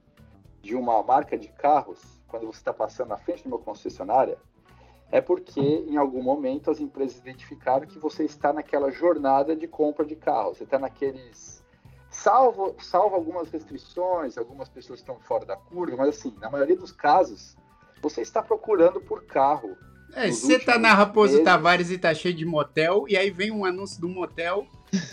[0.62, 4.38] de uma marca de carros, quando você está passando na frente de uma concessionária,
[5.10, 10.06] é porque em algum momento as empresas identificaram que você está naquela jornada de compra
[10.06, 10.54] de carro.
[10.54, 11.63] Você está naqueles.
[12.14, 16.92] Salvo, salvo algumas restrições, algumas pessoas estão fora da curva, mas assim, na maioria dos
[16.92, 17.58] casos,
[18.02, 19.76] você está procurando por carro.
[20.14, 21.46] É, você tá na Raposo meses.
[21.46, 24.68] Tavares e tá cheio de motel, e aí vem um anúncio do motel.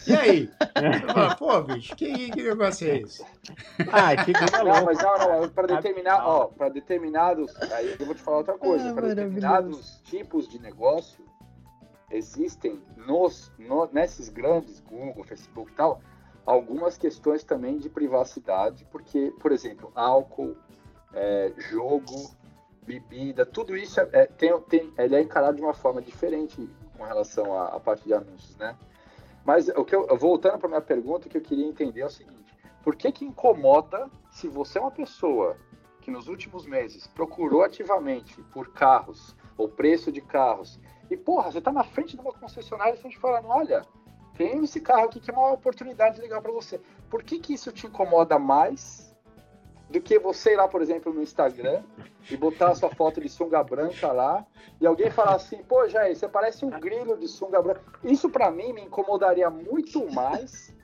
[0.06, 0.50] E aí?
[0.76, 3.24] Você fala, pô, bicho, que, que negócio é esse?
[3.90, 8.20] Ah, que não, mas não, não, para determinar, ó, para determinados, aí eu vou te
[8.20, 11.24] falar outra coisa, ah, para determinados tipos de negócio,
[12.10, 16.02] existem nos, no, nesses grandes, Google, Facebook e tal,
[16.44, 20.56] algumas questões também de privacidade, porque, por exemplo, álcool,
[21.12, 22.30] é, jogo,
[22.82, 27.04] bebida, tudo isso é, é, tem, tem, ele é encarado de uma forma diferente com
[27.04, 28.76] relação à, à parte de anúncios, né?
[29.44, 32.10] Mas o que eu, voltando para minha pergunta, o que eu queria entender é o
[32.10, 35.56] seguinte: por que que incomoda se você é uma pessoa
[36.00, 40.80] que nos últimos meses procurou ativamente por carros ou preço de carros
[41.10, 43.84] e porra, você está na frente de uma concessionária e a gente falando, olha,
[44.40, 46.80] tem esse carro aqui que é uma oportunidade legal para você.
[47.10, 49.14] Por que que isso te incomoda mais
[49.90, 51.82] do que você ir lá, por exemplo, no Instagram
[52.30, 54.46] e botar a sua foto de sunga branca lá
[54.80, 57.82] e alguém falar assim, pô, Jair, você parece um grilo de sunga branca.
[58.02, 60.74] Isso para mim me incomodaria muito mais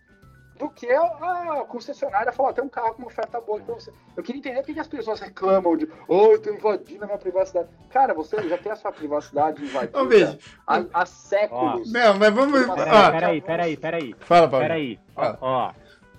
[0.59, 3.93] do que a, concessionária falar, tem um carro com uma oferta boa pra você.
[4.17, 7.19] Eu queria entender por que as pessoas reclamam de, oh, eu tô invadindo a minha
[7.19, 7.69] privacidade.
[7.91, 11.89] Cara, você já tem a sua privacidade invadida há, há séculos.
[11.89, 12.67] Ó, não, mas vamos...
[12.67, 14.15] Peraí, peraí, peraí.
[14.21, 14.65] Fala, Paulo.
[14.65, 15.73] Peraí, ó, ó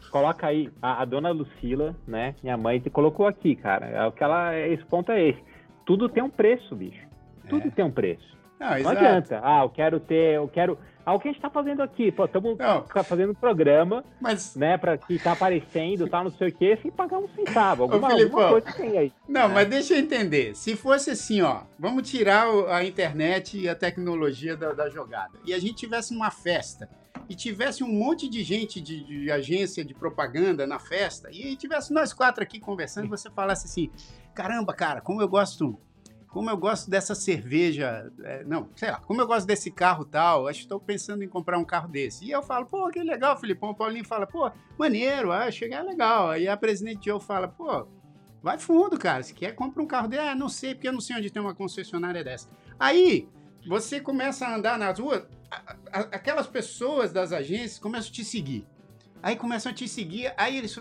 [0.10, 2.36] coloca aí, a, a, dona Lucila, né?
[2.42, 3.88] Minha mãe te colocou aqui, cara.
[3.88, 4.58] É o que ela.
[4.58, 5.44] Esse ponto é esse.
[5.86, 7.06] Tudo tem um preço, bicho.
[7.50, 7.72] Tudo é.
[7.72, 8.37] tem um preço.
[8.60, 9.40] Não, não adianta.
[9.44, 10.78] Ah, eu quero ter, eu quero.
[11.06, 12.12] Ah, o que a gente tá fazendo aqui?
[12.12, 12.58] Pô, estamos
[13.06, 14.56] fazendo um programa, mas...
[14.56, 17.84] né, pra que tá aparecendo, tá não sei o quê, sem pagar um centavo.
[17.84, 19.14] Alguma, Ô, alguma coisa tem aí.
[19.28, 19.54] Não, né?
[19.54, 20.54] mas deixa eu entender.
[20.54, 25.40] Se fosse assim, ó, vamos tirar a internet e a tecnologia da, da jogada.
[25.46, 26.90] E a gente tivesse uma festa
[27.30, 31.94] e tivesse um monte de gente de, de, agência de propaganda na festa, e tivesse
[31.94, 33.90] nós quatro aqui conversando, e você falasse assim:
[34.34, 35.80] caramba, cara, como eu gosto.
[36.30, 40.48] Como eu gosto dessa cerveja, é, não, sei lá, como eu gosto desse carro tal,
[40.48, 42.26] acho que estou pensando em comprar um carro desse.
[42.26, 43.70] E eu falo, pô, que legal, Filipão.
[43.70, 46.30] O Paulinho fala, pô, maneiro, ah, chegar legal.
[46.30, 47.88] Aí a presidente Joe fala, pô,
[48.44, 49.24] vai fundo, cara.
[49.24, 50.22] Se quer, compra um carro desse.
[50.22, 52.50] Ah, não sei, porque eu não sei onde tem uma concessionária dessa.
[52.80, 53.28] Aí,
[53.66, 55.26] você começa a andar nas ruas,
[55.92, 58.66] aquelas pessoas das agências começam a te seguir.
[59.22, 60.80] Aí começam a te seguir, aí eles.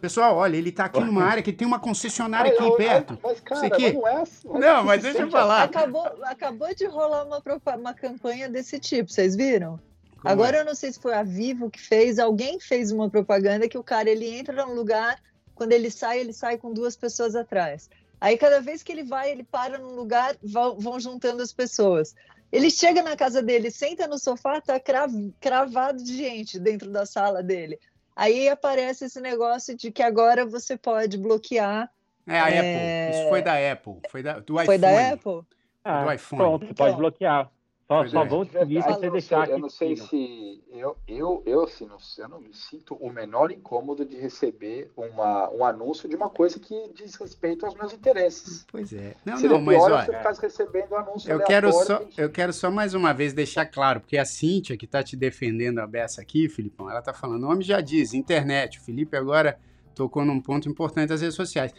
[0.00, 3.18] Pessoal, olha, ele tá aqui numa área que tem uma concessionária aqui perto.
[3.22, 4.48] Mas, cara, mas não é assim.
[4.48, 5.64] Não, mas deixa eu falar.
[5.64, 7.42] Acabou, acabou de rolar uma,
[7.76, 9.78] uma campanha desse tipo, vocês viram?
[10.20, 10.60] Como Agora é?
[10.60, 13.82] eu não sei se foi a Vivo que fez, alguém fez uma propaganda que o
[13.82, 15.18] cara ele entra num lugar,
[15.54, 17.88] quando ele sai, ele sai com duas pessoas atrás.
[18.20, 22.14] Aí cada vez que ele vai, ele para num lugar, vão, vão juntando as pessoas.
[22.52, 27.06] Ele chega na casa dele, senta no sofá, tá crav cravado de gente dentro da
[27.06, 27.78] sala dele.
[28.20, 31.90] Aí aparece esse negócio de que agora você pode bloquear.
[32.26, 33.08] É a é...
[33.08, 33.18] Apple.
[33.18, 33.94] Isso foi da Apple.
[34.10, 34.66] Foi da, do iPhone.
[34.66, 35.40] Foi da Apple?
[35.82, 36.42] Ah, do iPhone.
[36.42, 36.98] Pronto, você pode então.
[36.98, 37.50] bloquear.
[37.90, 39.50] Só, só vão seguir se você deixar.
[39.50, 40.62] Eu não sei se.
[40.70, 45.50] Eu, eu, eu, assim, não, eu não me sinto o menor incômodo de receber uma,
[45.50, 48.64] um anúncio de uma coisa que diz respeito aos meus interesses.
[48.70, 49.16] Pois é.
[49.24, 50.04] Não, Seria não, mas olha.
[50.04, 52.00] Se eu recebendo anúncio eu quero só.
[52.16, 55.80] Eu quero só mais uma vez deixar claro, porque a Cíntia, que está te defendendo
[55.80, 58.78] a beça aqui, Filipão, ela está falando, o nome já diz, internet.
[58.78, 59.58] O Felipe agora
[59.96, 61.74] tocou num ponto importante das redes sociais.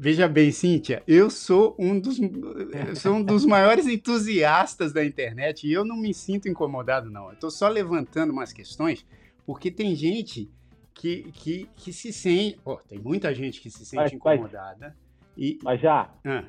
[0.00, 2.18] Veja bem, Cíntia, eu sou um dos,
[3.02, 7.26] sou um dos maiores entusiastas da internet e eu não me sinto incomodado, não.
[7.26, 9.04] Eu estou só levantando umas questões,
[9.44, 10.48] porque tem gente
[10.94, 12.60] que, que, que se sente.
[12.64, 14.96] Oh, tem muita gente que se sente mas, incomodada.
[14.96, 16.08] Mas, e, mas já.
[16.24, 16.44] Ah.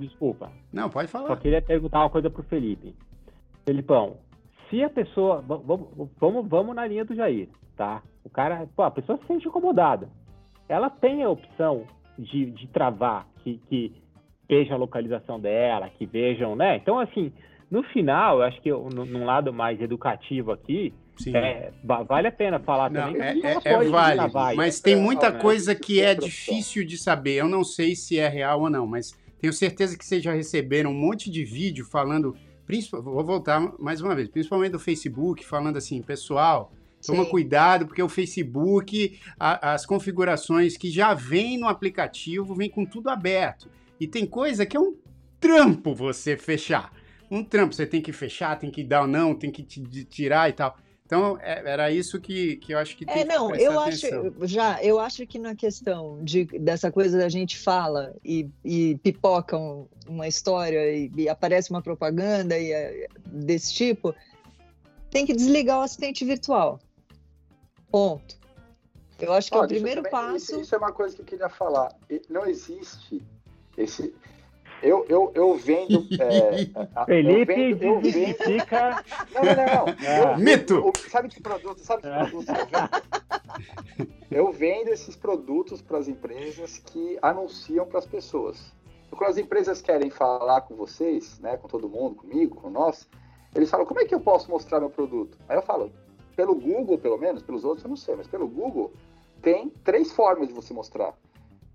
[0.00, 0.50] Desculpa.
[0.72, 1.28] Não, pode falar.
[1.28, 2.96] Só queria perguntar uma coisa pro Felipe.
[3.64, 4.16] Felipão,
[4.68, 5.40] se a pessoa.
[5.40, 5.88] Vamos,
[6.18, 8.02] vamos, vamos na linha do Jair, tá?
[8.24, 8.68] O cara.
[8.74, 10.10] Pô, a pessoa se sente incomodada.
[10.68, 11.86] Ela tem a opção
[12.18, 13.92] de, de travar, que, que
[14.48, 16.76] vejam a localização dela, que vejam, né?
[16.76, 17.32] Então, assim,
[17.70, 20.92] no final, eu acho que eu, num lado mais educativo aqui,
[21.34, 23.44] é, vale a pena falar não, também.
[23.44, 23.84] É, é, é
[24.28, 27.34] vale, mas tem muita coisa que é difícil de saber.
[27.34, 30.90] Eu não sei se é real ou não, mas tenho certeza que vocês já receberam
[30.90, 32.36] um monte de vídeo falando,
[33.02, 36.72] vou voltar mais uma vez, principalmente do Facebook, falando assim, pessoal,
[37.04, 37.30] Toma Sim.
[37.30, 43.08] cuidado, porque o Facebook, a, as configurações que já vem no aplicativo, vem com tudo
[43.08, 43.70] aberto.
[44.00, 44.96] E tem coisa que é um
[45.40, 46.92] trampo você fechar.
[47.30, 50.52] Um trampo, você tem que fechar, tem que dar ou não, tem que tirar e
[50.52, 50.76] tal.
[51.08, 54.26] Então, é, era isso que, que eu acho que tem é, não, que eu atenção.
[54.26, 58.94] acho já, eu acho que na questão de, dessa coisa da gente fala e, e
[59.02, 64.14] pipoca um, uma história e, e, aparece uma propaganda e, é, desse tipo,
[65.10, 66.78] tem que desligar o assistente virtual.
[67.90, 68.36] Ponto.
[69.18, 70.36] Eu acho que é o primeiro também, passo.
[70.36, 71.92] Isso, isso, é uma coisa que eu queria falar.
[72.28, 73.20] Não existe
[73.76, 74.14] esse.
[74.80, 76.06] Eu, eu, eu vendo.
[76.20, 78.34] É, Felipe eu vendo, eu vendo...
[78.34, 79.04] Fica...
[79.34, 79.86] Não, não, não.
[79.86, 80.32] não.
[80.32, 80.74] Eu, Mito!
[80.74, 81.80] Eu, sabe que produto?
[81.80, 84.08] Sabe que produto eu vendo?
[84.30, 88.72] Eu vendo esses produtos para as empresas que anunciam para as pessoas.
[89.10, 93.08] Quando as empresas querem falar com vocês, né, com todo mundo, comigo, com nós,
[93.54, 95.38] eles falam: como é que eu posso mostrar meu produto?
[95.48, 95.90] Aí eu falo:
[96.38, 98.92] pelo Google, pelo menos, pelos outros eu não sei, mas pelo Google
[99.42, 101.12] tem três formas de você mostrar.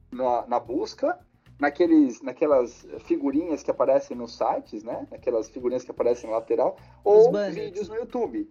[0.09, 1.19] Na, na busca,
[1.59, 5.05] naqueles, naquelas figurinhas que aparecem nos sites, né?
[5.11, 8.49] Aquelas figurinhas que aparecem na lateral, ou vídeos no YouTube.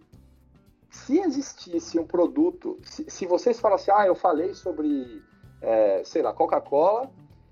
[0.91, 5.19] Se existisse um produto, se, se vocês falassem, ah, eu falei sobre,
[5.63, 7.09] é, sei lá, Coca-Cola,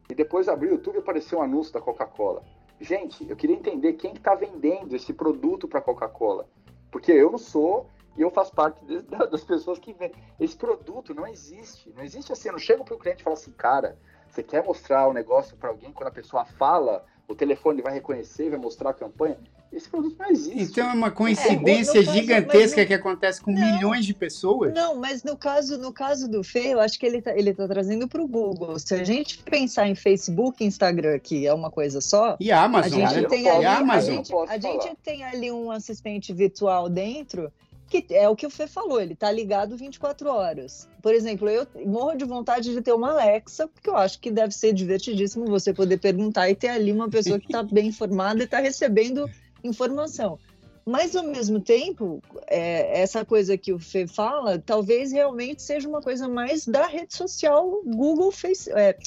[0.07, 2.43] e depois abri o YouTube e apareceu um anúncio da Coca-Cola.
[2.79, 6.47] Gente, eu queria entender quem está que tá vendendo esse produto para Coca-Cola.
[6.91, 7.87] Porque eu não sou
[8.17, 10.11] e eu faço parte de, das pessoas que vê.
[10.39, 11.91] Esse produto não existe.
[11.95, 12.49] Não existe assim.
[12.49, 13.97] Eu não chego para o cliente e falo assim, cara,
[14.29, 18.49] você quer mostrar o negócio para alguém quando a pessoa fala, o telefone vai reconhecer,
[18.49, 19.37] vai mostrar a campanha.
[19.71, 20.63] Esse produto não existe.
[20.63, 22.87] Então é uma coincidência é, caso, gigantesca no...
[22.87, 24.73] que acontece com não, milhões de pessoas.
[24.73, 27.65] Não, mas no caso, no caso do Fê, eu acho que ele está ele tá
[27.69, 28.77] trazendo para o Google.
[28.77, 32.35] Se a gente pensar em Facebook e Instagram, que é uma coisa só.
[32.37, 34.09] E a Amazon, a gente, tem, ali, a, Amazon.
[34.09, 37.49] a gente, a gente tem ali um assistente virtual dentro
[37.91, 40.87] que é o que o Fê falou, ele tá ligado 24 horas.
[41.01, 44.53] Por exemplo, eu morro de vontade de ter uma Alexa, porque eu acho que deve
[44.53, 48.45] ser divertidíssimo você poder perguntar e ter ali uma pessoa que está bem informada e
[48.45, 49.29] está recebendo
[49.61, 50.39] informação.
[50.85, 56.01] Mas, ao mesmo tempo, é, essa coisa que o Fê fala, talvez realmente seja uma
[56.01, 58.97] coisa mais da rede social Google, face, é,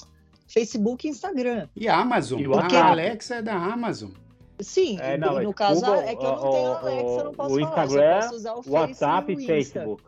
[0.47, 1.69] Facebook e Instagram.
[1.75, 2.41] E a Amazon.
[2.41, 4.11] E a Alexa é da Amazon.
[4.65, 7.55] Sim, é, não, no caso Google, é que eu não tenho Alexa, eu não posso
[7.55, 10.03] o Instagram, falar, o WhatsApp e o Facebook.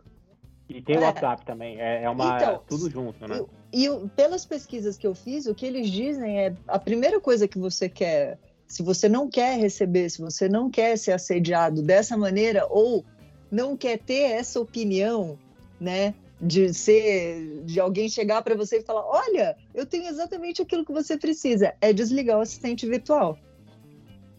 [0.68, 1.04] E tem o é.
[1.04, 3.40] WhatsApp também, é, é uma então, tudo junto, né?
[3.72, 7.46] E, e pelas pesquisas que eu fiz, o que eles dizem é a primeira coisa
[7.46, 12.16] que você quer, se você não quer receber, se você não quer ser assediado dessa
[12.16, 13.04] maneira ou
[13.50, 15.38] não quer ter essa opinião,
[15.78, 20.84] né, de ser de alguém chegar para você e falar, olha, eu tenho exatamente aquilo
[20.84, 23.38] que você precisa, é desligar o assistente virtual.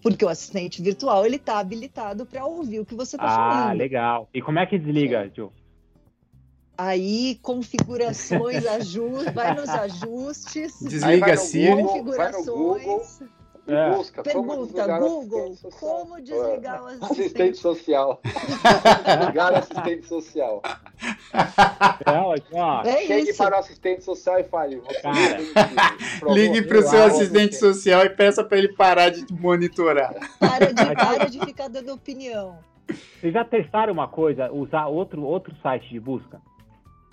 [0.01, 3.69] Porque o assistente virtual ele está habilitado para ouvir o que você está ah, falando.
[3.69, 4.29] Ah, legal.
[4.33, 5.51] E como é que desliga, Ju?
[6.77, 10.79] Aí, configurações, ajustes, vai nos ajustes.
[10.81, 11.75] Desliga assim.
[11.75, 13.19] Configurações.
[13.67, 13.89] É.
[13.91, 18.21] Busca, Pergunta, como Google, como desligar o assistente, assistente social?
[18.23, 20.61] desligar o assistente social.
[22.85, 23.37] É, é Chegue isso.
[23.37, 24.81] para o assistente social e fale.
[25.01, 25.37] Cara,
[26.33, 30.15] ligue para o seu assistente social e peça para ele parar de monitorar.
[30.39, 32.59] Para de, para de ficar dando opinião.
[33.19, 36.41] Vocês já testaram uma coisa, usar outro, outro site de busca?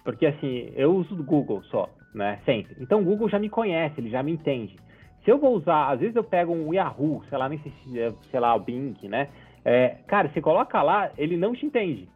[0.04, 2.40] Porque assim, eu uso o Google só, né?
[2.44, 2.76] Sempre.
[2.78, 4.76] Então o Google já me conhece, ele já me entende.
[5.24, 7.98] Se eu vou usar, às vezes eu pego um Yahoo, sei lá, nem sei se,
[7.98, 9.28] é, sei lá, o Bing, né?
[9.64, 12.08] É, cara, você coloca lá, ele não te entende.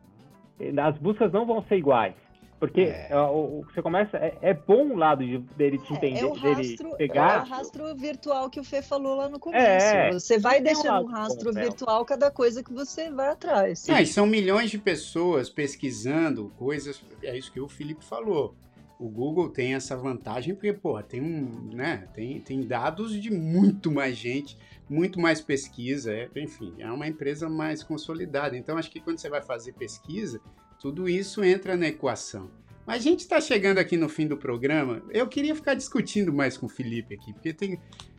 [0.83, 2.15] As buscas não vão ser iguais.
[2.61, 3.09] Porque é.
[3.11, 4.17] é o, você começa.
[4.17, 6.21] É, é, bom o lado de, dele te entender.
[6.21, 7.39] É, o rastro, pegar.
[7.39, 9.65] É o rastro virtual que o Fê falou lá no começo.
[9.65, 13.89] É, você vai deixando um rastro bom, virtual cada coisa que você vai atrás.
[13.89, 17.01] Ah, e são milhões de pessoas pesquisando coisas.
[17.23, 18.55] É isso que o Felipe falou
[18.99, 23.93] o Google tem essa vantagem porque, pô, tem um, né, tem, tem dados de muito
[23.93, 28.57] mais gente, muito mais pesquisa, é, enfim, é uma empresa mais consolidada.
[28.57, 30.41] Então, acho que quando você vai fazer pesquisa,
[30.81, 32.51] tudo isso entra na equação.
[32.85, 35.03] Mas a gente está chegando aqui no fim do programa.
[35.11, 37.79] Eu queria ficar discutindo mais com o Felipe aqui, porque tem.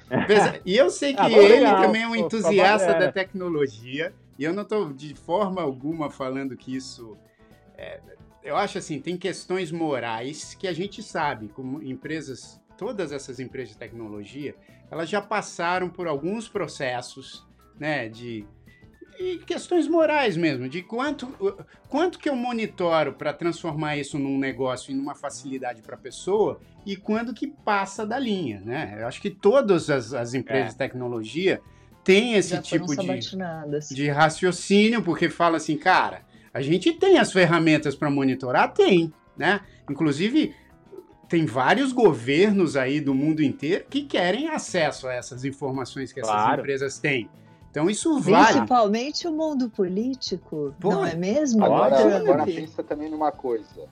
[0.66, 1.84] E eu sei que ah, ele legal.
[1.84, 6.76] também é um entusiasta da tecnologia, e eu não estou de forma alguma falando que
[6.76, 7.16] isso
[7.78, 8.00] é,
[8.44, 13.74] eu acho assim, tem questões morais que a gente sabe, como empresas, todas essas empresas
[13.74, 14.56] de tecnologia,
[14.90, 17.46] elas já passaram por alguns processos,
[17.80, 18.46] né, de
[19.20, 21.28] e questões morais mesmo, de quanto,
[21.90, 26.62] quanto que eu monitoro para transformar isso num negócio e numa facilidade para a pessoa
[26.86, 28.96] e quando que passa da linha, né?
[28.98, 30.70] Eu acho que todas as, as empresas é.
[30.70, 31.62] de tecnologia
[32.02, 36.22] têm esse Já tipo de, de raciocínio, porque fala assim, cara,
[36.54, 38.74] A gente tem as ferramentas para monitorar?
[38.74, 39.62] Tem, né?
[39.90, 40.56] Inclusive,
[41.28, 46.32] tem vários governos aí do mundo inteiro que querem acesso a essas informações que essas
[46.32, 46.62] Claro.
[46.62, 47.30] empresas têm.
[47.70, 48.54] Então isso vale.
[48.54, 51.64] Principalmente o mundo político, Pô, não é mesmo?
[51.64, 53.88] Agora, agora pensa também numa coisa.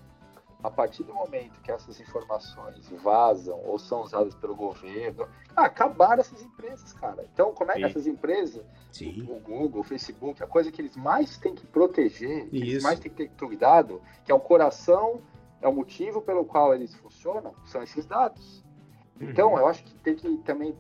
[0.68, 6.20] A partir do momento que essas informações vazam ou são usadas pelo governo, ah, acabaram
[6.20, 7.26] essas empresas, cara.
[7.34, 7.86] Então, como é que Sim.
[7.86, 9.26] essas empresas, Sim.
[9.30, 13.00] o Google, o Facebook, a coisa que eles mais têm que proteger, que eles mais
[13.00, 15.22] têm que ter cuidado, que é o coração,
[15.62, 18.62] é o motivo pelo qual eles funcionam, são esses dados.
[19.22, 19.60] Então, Uhum.
[19.60, 20.76] eu acho que tem que também.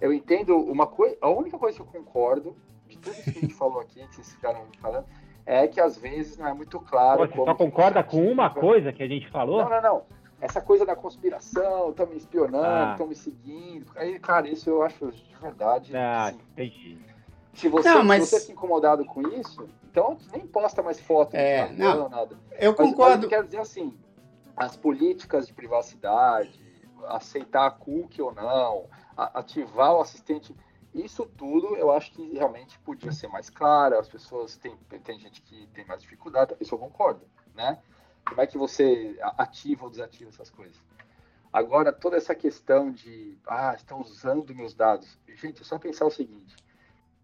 [0.00, 1.16] Eu entendo uma coisa.
[1.20, 2.56] A única coisa que eu concordo
[2.88, 5.06] de tudo isso que a gente falou aqui, que vocês ficaram falando,
[5.46, 7.18] é que às vezes não é muito claro.
[7.20, 9.62] Pô, você como só concorda com uma coisa que a gente falou?
[9.62, 10.02] Não, não, não.
[10.40, 12.90] Essa coisa da conspiração, estão me espionando, Ah.
[12.92, 13.86] estão me seguindo.
[13.96, 15.96] Aí, cara, isso eu acho de verdade.
[15.96, 16.98] Ah, assim, entendi.
[17.54, 21.34] se você, Não, mas- se você fica incomodado com isso, então nem posta mais foto,
[21.34, 21.86] É, não.
[21.88, 22.36] Instagram, nada.
[22.58, 23.24] Eu Mas- Mas, concordo.
[23.24, 23.96] eu quero dizer assim,
[24.56, 26.60] as políticas de privacidade,
[27.06, 28.84] aceitar a cookie ou não,
[29.16, 30.54] ativar o assistente,
[30.94, 35.42] isso tudo eu acho que realmente podia ser mais claro, as pessoas têm, tem gente
[35.42, 37.82] que tem mais dificuldade, isso eu concordo, né?
[38.24, 40.80] Como é que você ativa ou desativa essas coisas?
[41.52, 45.18] Agora, toda essa questão de, ah, estão usando meus dados.
[45.36, 46.56] Gente, é só pensar o seguinte,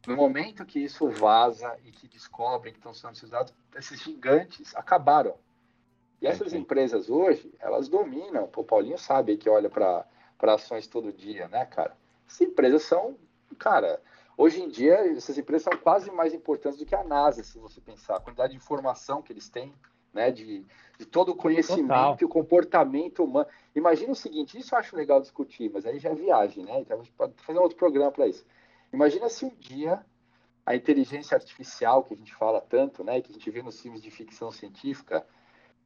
[0.07, 4.75] no momento que isso vaza e que descobrem que estão usando seus dados, esses gigantes
[4.75, 5.35] acabaram.
[6.23, 8.49] E essas empresas hoje, elas dominam.
[8.55, 10.07] O Paulinho sabe que olha para
[10.55, 11.97] ações todo dia, né, cara?
[12.27, 13.17] Essas empresas são,
[13.57, 14.01] cara,
[14.37, 17.81] hoje em dia, essas empresas são quase mais importantes do que a NASA, se você
[17.81, 18.17] pensar.
[18.17, 19.75] A quantidade de informação que eles têm,
[20.13, 20.67] né, de,
[20.99, 22.17] de todo o conhecimento Total.
[22.21, 23.47] e o comportamento humano.
[23.75, 26.81] Imagina o seguinte, isso eu acho legal discutir, mas aí já é viagem, né?
[26.81, 28.45] Então a gente pode fazer um outro programa para isso.
[28.93, 30.05] Imagina se um dia
[30.67, 34.01] a inteligência artificial, que a gente fala tanto, né, que a gente vê nos filmes
[34.01, 35.27] de ficção científica,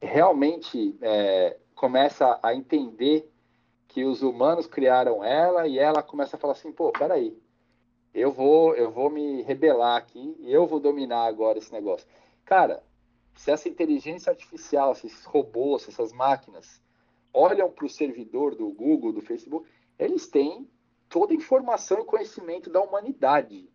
[0.01, 3.31] realmente é, começa a entender
[3.87, 7.35] que os humanos criaram ela e ela começa a falar assim, pô, peraí,
[8.15, 12.07] eu vou, eu vou me rebelar aqui e eu vou dominar agora esse negócio.
[12.45, 12.81] Cara,
[13.35, 16.81] se essa inteligência artificial, se esses robôs, se essas máquinas
[17.33, 19.67] olham para o servidor do Google, do Facebook,
[19.99, 20.69] eles têm
[21.09, 23.69] toda a informação e conhecimento da humanidade.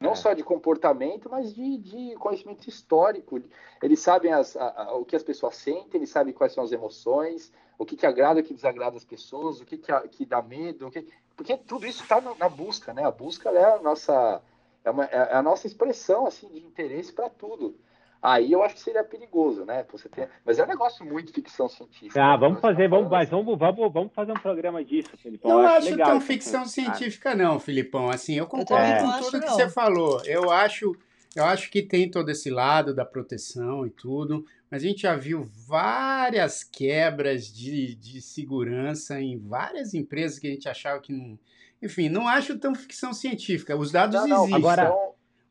[0.00, 0.14] Não É.
[0.16, 3.38] só de comportamento, mas de, de conhecimento histórico.
[3.82, 6.72] Eles sabem as- a- a- o que as pessoas sentem, eles sabem quais são as
[6.72, 10.24] emoções, o que, que agrada, o que desagrada as pessoas, o que, que, a- que
[10.24, 11.06] dá medo, o que...
[11.40, 13.02] porque tudo isso está na busca, né?
[13.02, 14.42] A busca é a nossa,
[14.84, 17.74] é, uma- é a nossa expressão assim de interesse para tudo.
[18.20, 19.82] Aí eu acho que seria perigoso, né?
[19.90, 20.28] Você ter...
[20.44, 22.22] Mas é um negócio muito ficção científica.
[22.22, 22.36] Ah, né?
[22.36, 25.48] vamos fazer, estamos vamos, mas vamos, vamos, vamos fazer um programa disso, Felipe.
[25.48, 26.68] Não acho legal tão ficção cara.
[26.68, 28.10] científica, não, Filipão.
[28.10, 29.54] Assim, eu concordo com acho, tudo que não.
[29.54, 30.22] você falou.
[30.26, 30.94] Eu acho,
[31.36, 35.14] eu acho que tem todo esse lado da proteção e tudo, mas a gente já
[35.16, 41.38] viu várias quebras de, de segurança em várias empresas que a gente achava que não.
[41.82, 43.76] Enfim, não acho tão ficção científica.
[43.76, 44.56] Os dados Não, não, existem.
[44.56, 44.92] Agora-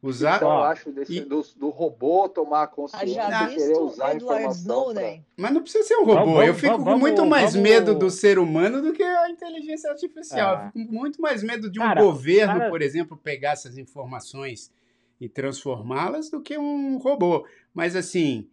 [0.01, 0.41] Os ficção, dados.
[0.47, 4.43] eu acho desse, e- do, do robô tomar consciência Haja e querer usar a Edward
[4.43, 4.93] informação.
[4.93, 5.19] pra-.
[5.35, 6.13] Mas não precisa ser um robô.
[6.13, 7.69] Vamos, vamos, eu fico com vamos, muito mais vamos.
[7.69, 10.55] medo do ser humano do que a inteligência artificial.
[10.55, 10.65] Ah.
[10.67, 13.77] Eu fico com muito mais medo de um Cara, governo, cara- por exemplo, pegar essas
[13.77, 14.71] informações
[15.19, 17.45] e transformá-las do que um robô.
[17.73, 18.47] Mas assim,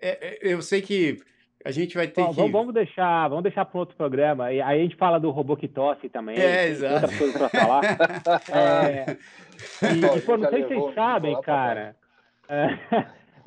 [0.00, 1.18] é- é- eu sei que
[1.64, 2.36] a gente vai ter Bom, que.
[2.36, 4.52] vamos, vamos deixar, vamos deixar para outro programa.
[4.52, 6.36] E aí a gente fala do robô que tosse também.
[6.38, 6.94] É, tem exato.
[6.94, 7.82] Outras coisas para falar.
[8.52, 9.16] É,
[9.94, 11.96] e, e, pô, não sei se vocês sabem, cara.
[12.48, 12.78] é,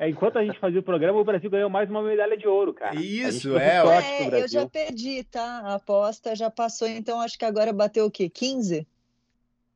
[0.00, 2.72] é, enquanto a gente fazia o programa, o Brasil ganhou mais uma medalha de ouro,
[2.72, 2.94] cara.
[2.96, 5.60] Isso, é, É, eu já perdi, tá?
[5.64, 8.28] A aposta já passou, então acho que agora bateu o quê?
[8.28, 8.86] 15?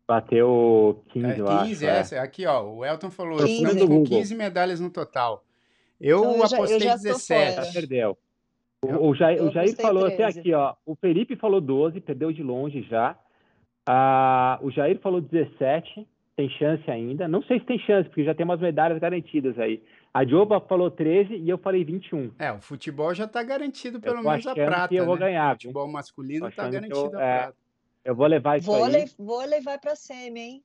[0.06, 2.14] Bateu 15, É, eu 15, acho.
[2.14, 2.18] é.
[2.18, 3.52] Aqui, ó, o Elton falou, 15.
[3.62, 4.18] estamos com Google.
[4.18, 5.44] 15 medalhas no total.
[6.00, 7.54] Eu Então, eu já- eu apostei já tô 17.
[7.54, 7.64] fora.
[7.66, 8.18] Já perdeu.
[8.84, 10.40] Eu- O, o Jair, o Jair apostei falou até 13.
[10.40, 10.74] aqui, ó.
[10.84, 13.16] O Felipe falou 12, perdeu de longe já.
[13.86, 16.06] Ah, o Jair falou 17,
[16.36, 17.28] tem chance ainda.
[17.28, 19.82] Não sei se tem chance, porque já tem umas medalhas garantidas aí.
[20.12, 22.32] A Dioba falou 13 e eu falei 21.
[22.38, 25.20] É, o futebol já está garantido pelo menos a prata, que eu vou né?
[25.26, 27.52] ganhar, O futebol masculino está que garantido eu- a é.
[28.04, 29.10] Eu vou levar isso Vôlei, aí.
[29.18, 30.64] vôlei vai pra semi, hein?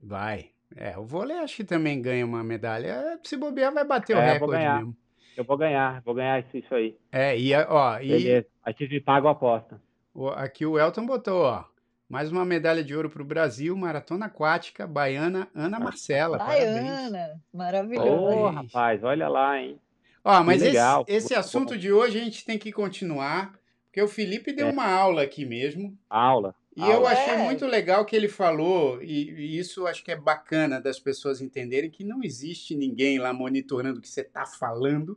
[0.00, 0.50] Vai.
[0.76, 3.18] É, o vôlei acho que também ganha uma medalha.
[3.24, 4.76] Se bobear, vai bater o É, vou recorde ganhar.
[4.78, 4.96] mesmo.
[5.36, 6.96] Eu vou ganhar, vou ganhar isso, isso aí.
[7.10, 8.46] É, e, ó, e Beleza.
[8.62, 9.80] Aí vocês me pagam a aposta.
[10.14, 11.64] o- aqui o Elton botou, ó.
[12.08, 16.38] Mais uma medalha de ouro para o Brasil, maratona aquática, baiana, Ana Marcela.
[16.38, 18.10] Baiana, Ô, maravilhosa.
[18.36, 18.54] Parabéns.
[18.72, 19.80] rapaz, olha lá, hein?
[20.22, 21.04] Ó, mas esse, legal.
[21.08, 23.52] esse assunto de hoje a gente tem que continuar,
[23.94, 24.72] porque o Felipe deu É.
[24.72, 25.96] uma aula aqui mesmo.
[26.10, 26.52] Aula.
[26.76, 30.80] E eu achei muito legal que ele falou, e, e isso acho que é bacana
[30.80, 35.16] das pessoas entenderem que não existe ninguém lá monitorando o que você está falando,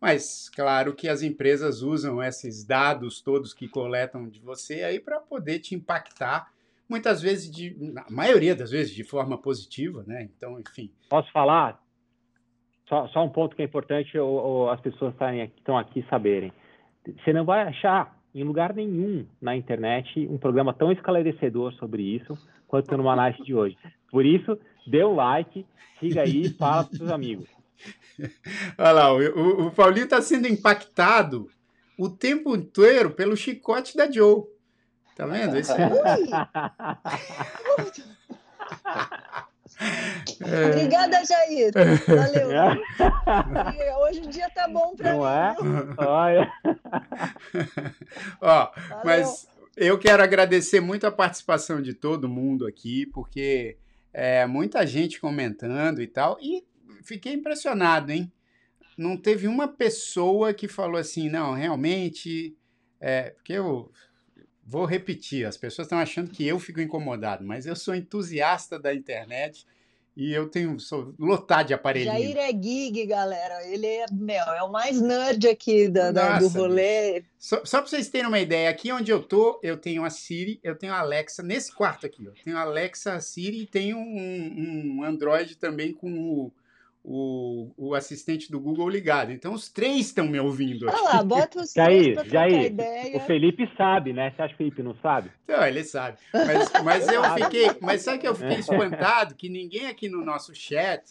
[0.00, 5.18] mas claro que as empresas usam esses dados todos que coletam de você aí para
[5.18, 6.52] poder te impactar,
[6.88, 10.28] muitas vezes, de, na maioria das vezes, de forma positiva, né?
[10.36, 10.92] Então, enfim.
[11.08, 11.82] Posso falar?
[12.88, 16.52] Só, só um ponto que é importante ou, ou as pessoas que estão aqui saberem.
[17.06, 22.38] Você não vai achar em lugar nenhum na internet um programa tão esclarecedor sobre isso
[22.66, 23.76] quanto no Manaus de hoje.
[24.10, 25.66] Por isso, dê um like,
[26.00, 27.48] siga aí e fala para os seus amigos.
[28.78, 31.50] Olha lá, o, o Paulinho está sendo impactado
[31.98, 34.44] o tempo inteiro pelo chicote da Joe.
[35.16, 35.56] Tá vendo?
[35.56, 35.72] Esse...
[40.40, 40.66] É.
[40.66, 41.72] Obrigada, Jair.
[42.06, 42.52] Valeu.
[42.52, 43.96] É.
[43.98, 45.18] Hoje o dia tá bom para mim.
[45.18, 45.56] Não é?
[45.98, 46.52] Olha.
[48.40, 48.72] Ó,
[49.04, 53.76] mas eu quero agradecer muito a participação de todo mundo aqui, porque
[54.12, 56.64] é, muita gente comentando e tal, e
[57.02, 58.30] fiquei impressionado, hein?
[58.96, 62.56] Não teve uma pessoa que falou assim, não, realmente,
[63.00, 63.90] é, porque eu
[64.72, 68.94] vou repetir, as pessoas estão achando que eu fico incomodado, mas eu sou entusiasta da
[68.94, 69.66] internet
[70.16, 72.14] e eu tenho sou lotado de aparelhinho.
[72.14, 73.66] Jair é gig, galera.
[73.66, 77.22] Ele é, meu, é o mais nerd aqui da, da do rolê.
[77.38, 80.58] Só, só para vocês terem uma ideia, aqui onde eu tô, eu tenho a Siri,
[80.62, 83.98] eu tenho a Alexa, nesse quarto aqui, eu tenho a Alexa, a Siri e tenho
[83.98, 86.52] um, um Android também com o
[87.04, 89.32] o, o assistente do Google ligado.
[89.32, 91.00] Então os três estão me ouvindo aqui.
[91.00, 93.16] Olha lá, bota os três para trocar ideia.
[93.16, 94.30] O Felipe sabe, né?
[94.30, 95.30] Você acha que o Felipe não sabe?
[95.48, 96.18] Não, ele sabe.
[96.32, 97.70] Mas, mas eu fiquei.
[97.80, 101.02] Mas sabe que eu fiquei espantado que ninguém aqui no nosso chat,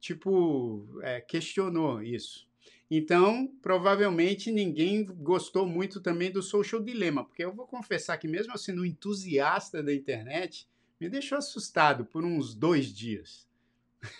[0.00, 2.46] tipo, é, questionou isso.
[2.90, 8.52] Então, provavelmente ninguém gostou muito também do social dilema, porque eu vou confessar que mesmo
[8.52, 10.68] eu sendo um entusiasta da internet,
[11.00, 13.46] me deixou assustado por uns dois dias.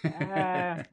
[0.05, 0.85] É...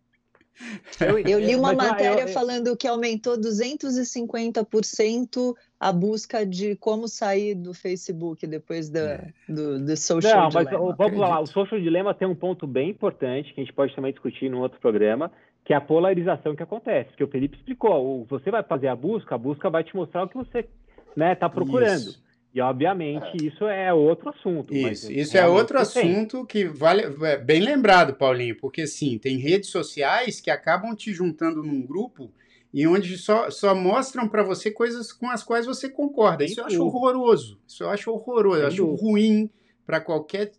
[0.99, 7.07] Eu, eu, li uma matéria eu, eu, falando que aumentou 250% a busca de como
[7.07, 9.33] sair do Facebook depois da, é.
[9.47, 10.95] do, do social Não, mas dilema.
[10.97, 14.11] vamos lá, o social dilema tem um ponto bem importante que a gente pode também
[14.11, 15.31] discutir num outro programa,
[15.65, 18.25] que é a polarização que acontece, que o Felipe explicou.
[18.29, 20.71] Você vai fazer a busca, a busca vai te mostrar o que você está
[21.15, 21.97] né, tá procurando.
[21.97, 22.22] Isso.
[22.53, 23.47] E, obviamente, é.
[23.47, 24.73] isso é outro assunto.
[24.73, 27.03] Isso, isso é outro assunto que vale.
[27.23, 32.31] É bem lembrado, Paulinho, porque sim, tem redes sociais que acabam te juntando num grupo
[32.71, 36.43] e onde só, só mostram para você coisas com as quais você concorda.
[36.43, 37.59] Isso eu acho horroroso.
[37.67, 38.61] Isso eu acho horroroso.
[38.61, 39.49] Eu acho ruim
[39.83, 40.51] para qualquer,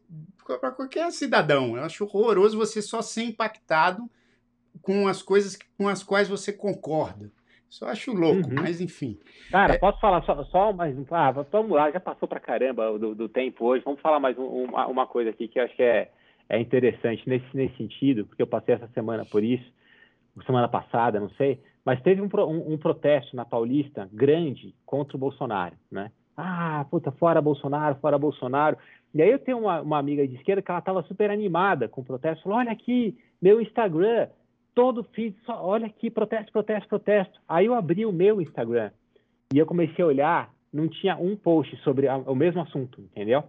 [0.60, 1.76] para qualquer cidadão.
[1.76, 4.10] Eu acho horroroso você só ser impactado
[4.82, 7.32] com as coisas com as quais você concorda.
[7.74, 8.54] Isso eu acho louco, uhum.
[8.54, 9.18] mas enfim.
[9.50, 9.78] Cara, é...
[9.78, 11.04] posso falar só, só mais um.
[11.10, 13.82] Ah, vamos lá, já passou pra caramba do, do tempo hoje.
[13.84, 16.08] Vamos falar mais um, uma, uma, coisa aqui que eu acho que é,
[16.48, 19.64] é interessante nesse, nesse sentido, porque eu passei essa semana por isso,
[20.46, 25.20] semana passada, não sei, mas teve um, um, um protesto na Paulista grande contra o
[25.20, 26.12] Bolsonaro, né?
[26.36, 28.78] Ah, puta, fora Bolsonaro, fora Bolsonaro.
[29.12, 32.02] E aí eu tenho uma, uma amiga de esquerda que ela estava super animada com
[32.02, 34.28] o protesto, falou: olha aqui, meu Instagram
[34.74, 37.40] todo feed, só, olha aqui, protesto, protesto, protesto.
[37.48, 38.90] Aí eu abri o meu Instagram
[39.52, 43.44] e eu comecei a olhar, não tinha um post sobre a, o mesmo assunto, entendeu?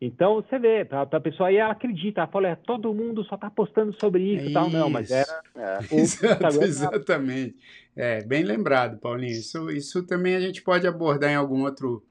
[0.00, 3.34] Então você vê, a, a pessoa aí ela acredita, ela fala, é, todo mundo só
[3.34, 5.42] está postando sobre isso e tal, não, mas era.
[5.56, 5.94] É.
[5.96, 7.56] Exato, exatamente.
[7.96, 9.32] É, bem lembrado, Paulinho.
[9.32, 12.04] Isso, isso também a gente pode abordar em algum outro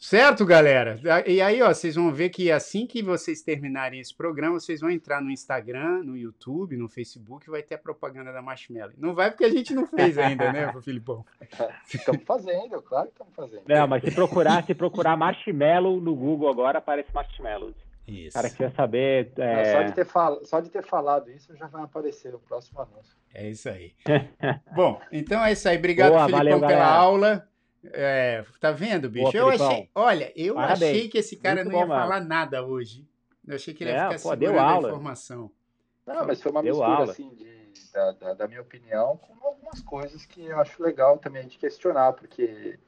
[0.00, 0.98] Certo, galera?
[1.26, 4.90] E aí, ó, vocês vão ver que assim que vocês terminarem esse programa, vocês vão
[4.90, 8.94] entrar no Instagram, no YouTube, no Facebook, vai ter a propaganda da Marshmallow.
[8.96, 11.22] Não vai porque a gente não fez ainda, né, Filipão?
[11.86, 13.62] Estamos fazendo, claro que estamos fazendo.
[13.68, 17.74] Não, mas se procurar, se procurar marshmallow no Google agora, aparece marshmallow.
[18.08, 18.32] Isso.
[18.34, 19.30] Cara, quer saber.
[19.36, 19.72] Não, É...
[19.72, 20.44] só, de ter fal...
[20.46, 23.14] só de ter falado isso já vai aparecer no próximo anúncio.
[23.34, 23.92] É isso aí.
[24.74, 25.76] Bom, então é isso aí.
[25.76, 26.90] Obrigado, Boa, Filipão, valeu, pela galera.
[26.90, 27.49] aula.
[27.84, 29.32] É, tá vendo, bicho?
[29.32, 30.82] Boa, eu achei, olha, eu Parabéns.
[30.82, 33.06] achei que esse cara Muito não ia bom falar nada hoje.
[33.46, 34.88] Eu achei que ele ia É, ficar pô, segurando a aula.
[34.88, 35.50] informação.
[36.06, 37.12] Não, mas foi uma Deu mistura, aula.
[37.12, 41.42] assim, de, da, da, da minha opinião com algumas coisas que eu acho legal também
[41.42, 42.78] gente questionar, porque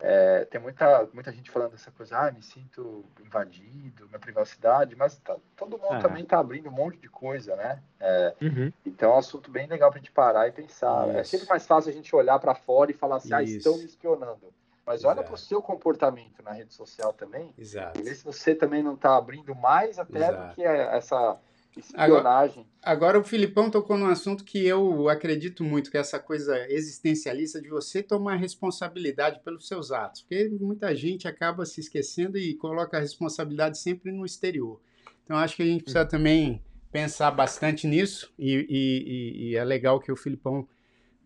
[0.00, 5.18] é, tem muita, muita gente falando essa coisa, ah, me sinto invadido, minha privacidade, mas
[5.18, 5.98] tá- todo mundo É.
[6.00, 7.82] também tá abrindo um monte de coisa, né?
[8.00, 8.72] É, Uhum.
[8.84, 11.08] então é um assunto bem legal pra gente parar e pensar.
[11.10, 11.30] É Isso.
[11.32, 13.56] sempre mais fácil a gente olhar pra fora e falar assim, ah, Isso.
[13.58, 14.52] estão me espionando.
[14.86, 15.28] Mas olha Exato.
[15.28, 18.00] pro seu comportamento na rede social também, Exato.
[18.00, 20.48] e ver se você também não tá abrindo mais até Exato.
[20.48, 21.38] do que essa
[21.78, 22.66] espionagem.
[22.82, 27.60] Agora o Filipão tocou num assunto que eu acredito muito, que é essa coisa existencialista
[27.60, 30.22] de você tomar responsabilidade pelos seus atos.
[30.22, 34.80] Porque muita gente acaba se esquecendo e coloca a responsabilidade sempre no exterior.
[35.24, 39.64] Então acho que a gente precisa também pensar bastante nisso e, e- e- e é
[39.64, 40.66] legal que o Filipão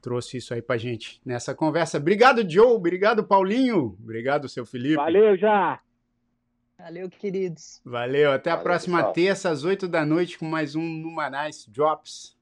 [0.02, 1.96] trouxe isso aí pra gente nessa conversa.
[1.96, 2.74] Obrigado, Joe.
[2.74, 3.96] Obrigado, Paulinho.
[4.02, 4.96] Obrigado, seu Felipe.
[4.96, 5.80] Valeu já!
[6.78, 7.80] Valeu, queridos.
[7.84, 9.12] Valeu, até a Valeu, próxima pessoal.
[9.14, 12.36] terça, às 8 da noite, com mais um Numanais Drops.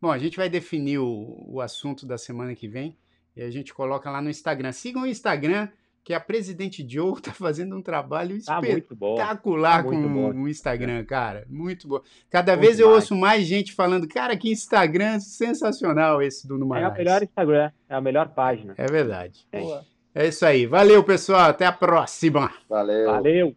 [0.00, 2.96] Bom, a gente vai definir o, o assunto da semana que vem
[3.34, 4.70] e a gente coloca lá no Instagram.
[4.72, 5.68] Sigam o Instagram,
[6.04, 9.14] que a Presidente Joe está fazendo um trabalho Tá muito bom.
[9.14, 10.42] espetacular Tá com muito bom.
[10.42, 11.46] o Instagram, cara.
[11.48, 12.00] Muito bom.
[12.30, 13.04] Cada Bom vez eu demais.
[13.04, 16.92] ouço mais gente falando, cara, que Instagram sensacional esse do É Numanais.
[16.94, 18.74] o melhor Instagram, é a melhor página.
[18.76, 19.46] É verdade.
[19.50, 19.82] Boa.
[20.18, 20.64] É isso aí.
[20.64, 21.50] Valeu, pessoal.
[21.50, 22.50] Até a próxima.
[22.70, 23.04] Valeu.
[23.04, 23.54] Valeu!